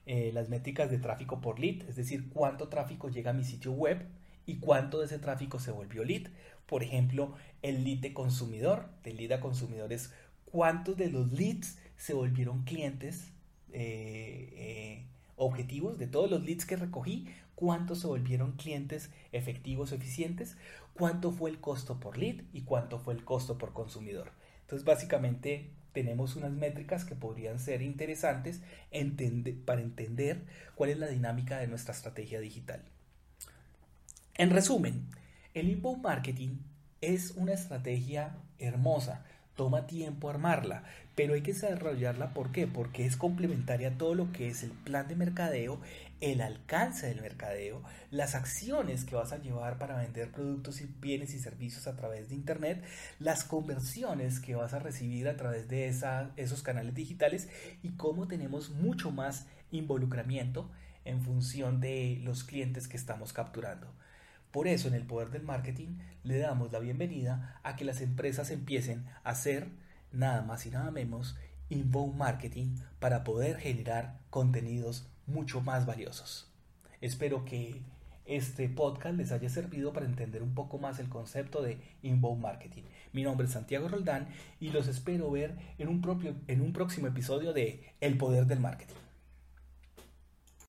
eh, 0.06 0.32
las 0.34 0.50
métricas 0.50 0.90
de 0.90 0.98
tráfico 0.98 1.42
por 1.42 1.60
lead, 1.60 1.88
es 1.90 1.96
decir, 1.96 2.30
cuánto 2.30 2.70
tráfico 2.70 3.10
llega 3.10 3.32
a 3.32 3.34
mi 3.34 3.44
sitio 3.44 3.74
web 3.74 4.06
y 4.50 4.58
cuánto 4.58 5.00
de 5.00 5.06
ese 5.06 5.20
tráfico 5.20 5.60
se 5.60 5.70
volvió 5.70 6.04
lead. 6.04 6.28
Por 6.66 6.82
ejemplo, 6.82 7.36
el 7.62 7.84
lead 7.84 8.00
de 8.00 8.14
consumidor, 8.14 8.90
del 9.04 9.18
lead 9.18 9.34
a 9.34 9.40
consumidor 9.40 9.94
es 9.94 10.12
cuántos 10.46 10.98
de 10.98 11.12
los 11.12 11.32
leads 11.32 11.78
se 11.98 12.14
volvieron 12.14 12.64
clientes 12.64 13.32
eh, 13.72 14.50
eh, 14.54 15.06
objetivos, 15.36 16.00
de 16.00 16.08
todos 16.08 16.32
los 16.32 16.44
leads 16.44 16.66
que 16.66 16.78
recogí, 16.78 17.28
cuántos 17.54 18.00
se 18.00 18.08
volvieron 18.08 18.54
clientes 18.54 19.12
efectivos, 19.32 19.92
eficientes, 19.92 20.58
cuánto 20.94 21.32
fue 21.32 21.52
el 21.52 21.60
costo 21.60 22.00
por 22.00 22.18
lead 22.18 22.42
y 22.52 22.62
cuánto 22.62 22.98
fue 22.98 23.14
el 23.14 23.24
costo 23.24 23.60
por 23.60 23.74
consumidor. 23.74 24.32
Entonces, 24.62 24.84
básicamente 24.84 25.70
tenemos 25.92 26.36
unas 26.36 26.54
métricas 26.54 27.06
que 27.06 27.16
podrían 27.16 27.60
ser 27.60 27.84
interesantes 27.84 28.62
para 29.66 29.82
entender 29.82 30.46
cuál 30.74 30.90
es 30.90 30.98
la 30.98 31.08
dinámica 31.08 31.60
de 31.60 31.68
nuestra 31.68 31.94
estrategia 31.94 32.40
digital. 32.40 32.84
En 34.40 34.52
resumen, 34.52 35.06
el 35.54 35.68
inbound 35.68 36.02
marketing 36.02 36.60
es 37.02 37.32
una 37.32 37.52
estrategia 37.52 38.38
hermosa, 38.58 39.26
toma 39.58 39.86
tiempo 39.86 40.30
armarla, 40.30 40.86
pero 41.14 41.34
hay 41.34 41.42
que 41.42 41.52
desarrollarla 41.52 42.34
¿por 42.34 42.54
qué? 42.54 42.66
Porque 42.66 43.06
es 43.06 43.18
complementaria 43.18 43.90
a 43.90 43.98
todo 43.98 44.16
lo 44.16 44.32
que 44.32 44.48
es 44.48 44.64
el 44.64 44.72
plan 44.72 45.10
de 45.10 45.18
mercadeo, 45.18 45.82
el 46.22 46.40
alcance 46.40 47.08
del 47.08 47.20
mercadeo, 47.20 47.84
las 48.12 48.34
acciones 48.34 49.04
que 49.04 49.16
vas 49.16 49.34
a 49.34 49.42
llevar 49.42 49.78
para 49.78 49.98
vender 49.98 50.32
productos 50.32 50.80
y 50.80 50.86
bienes 50.86 51.34
y 51.34 51.40
servicios 51.40 51.86
a 51.88 51.98
través 51.98 52.30
de 52.30 52.36
internet, 52.36 52.82
las 53.20 53.44
conversiones 53.44 54.40
que 54.40 54.56
vas 54.56 54.74
a 54.74 54.80
recibir 54.80 55.28
a 55.28 55.36
través 55.36 55.68
de 55.68 55.90
esos 56.38 56.64
canales 56.64 56.96
digitales 56.96 57.50
y 57.84 57.90
cómo 57.98 58.30
tenemos 58.30 58.70
mucho 58.70 59.12
más 59.12 59.48
involucramiento 59.70 60.72
en 61.04 61.22
función 61.24 61.82
de 61.82 62.22
los 62.24 62.46
clientes 62.46 62.88
que 62.88 62.96
estamos 62.96 63.34
capturando. 63.34 63.99
Por 64.52 64.68
eso 64.68 64.88
en 64.88 64.96
el 64.96 65.06
poder 65.06 65.30
del 65.30 65.44
marketing 65.44 66.00
le 66.24 66.40
damos 66.40 66.72
la 66.72 66.80
bienvenida 66.80 67.60
a 67.64 67.76
que 67.76 67.86
las 67.86 68.02
empresas 68.02 68.50
empiecen 68.50 69.06
a 69.24 69.32
hacer 69.32 69.70
nada 70.12 70.42
más 70.42 70.66
y 70.66 70.72
nada 70.72 70.90
menos 70.90 71.38
inbound 71.70 72.16
marketing 72.16 72.76
para 73.00 73.24
poder 73.24 73.58
generar 73.58 74.20
contenidos 74.32 75.08
mucho 75.28 75.62
más 75.62 75.86
valiosos. 75.86 76.50
Espero 77.00 77.46
que 77.46 77.82
este 78.26 78.70
podcast 78.70 79.16
les 79.16 79.32
haya 79.32 79.50
servido 79.50 79.94
para 79.94 80.08
entender 80.08 80.42
un 80.42 80.56
poco 80.56 80.80
más 80.80 81.00
el 81.00 81.10
concepto 81.10 81.62
de 81.62 81.78
inbound 82.02 82.42
marketing. 82.42 82.84
Mi 83.14 83.22
nombre 83.22 83.46
es 83.46 83.54
Santiago 83.54 83.88
Roldán 83.88 84.30
y 84.60 84.70
los 84.70 84.88
espero 84.88 85.30
ver 85.30 85.56
en 85.78 85.90
un, 85.90 86.02
propio, 86.02 86.36
en 86.48 86.62
un 86.62 86.74
próximo 86.74 87.06
episodio 87.06 87.54
de 87.54 87.94
El 88.02 88.18
Poder 88.18 88.48
del 88.48 88.60
Marketing. 88.60 88.96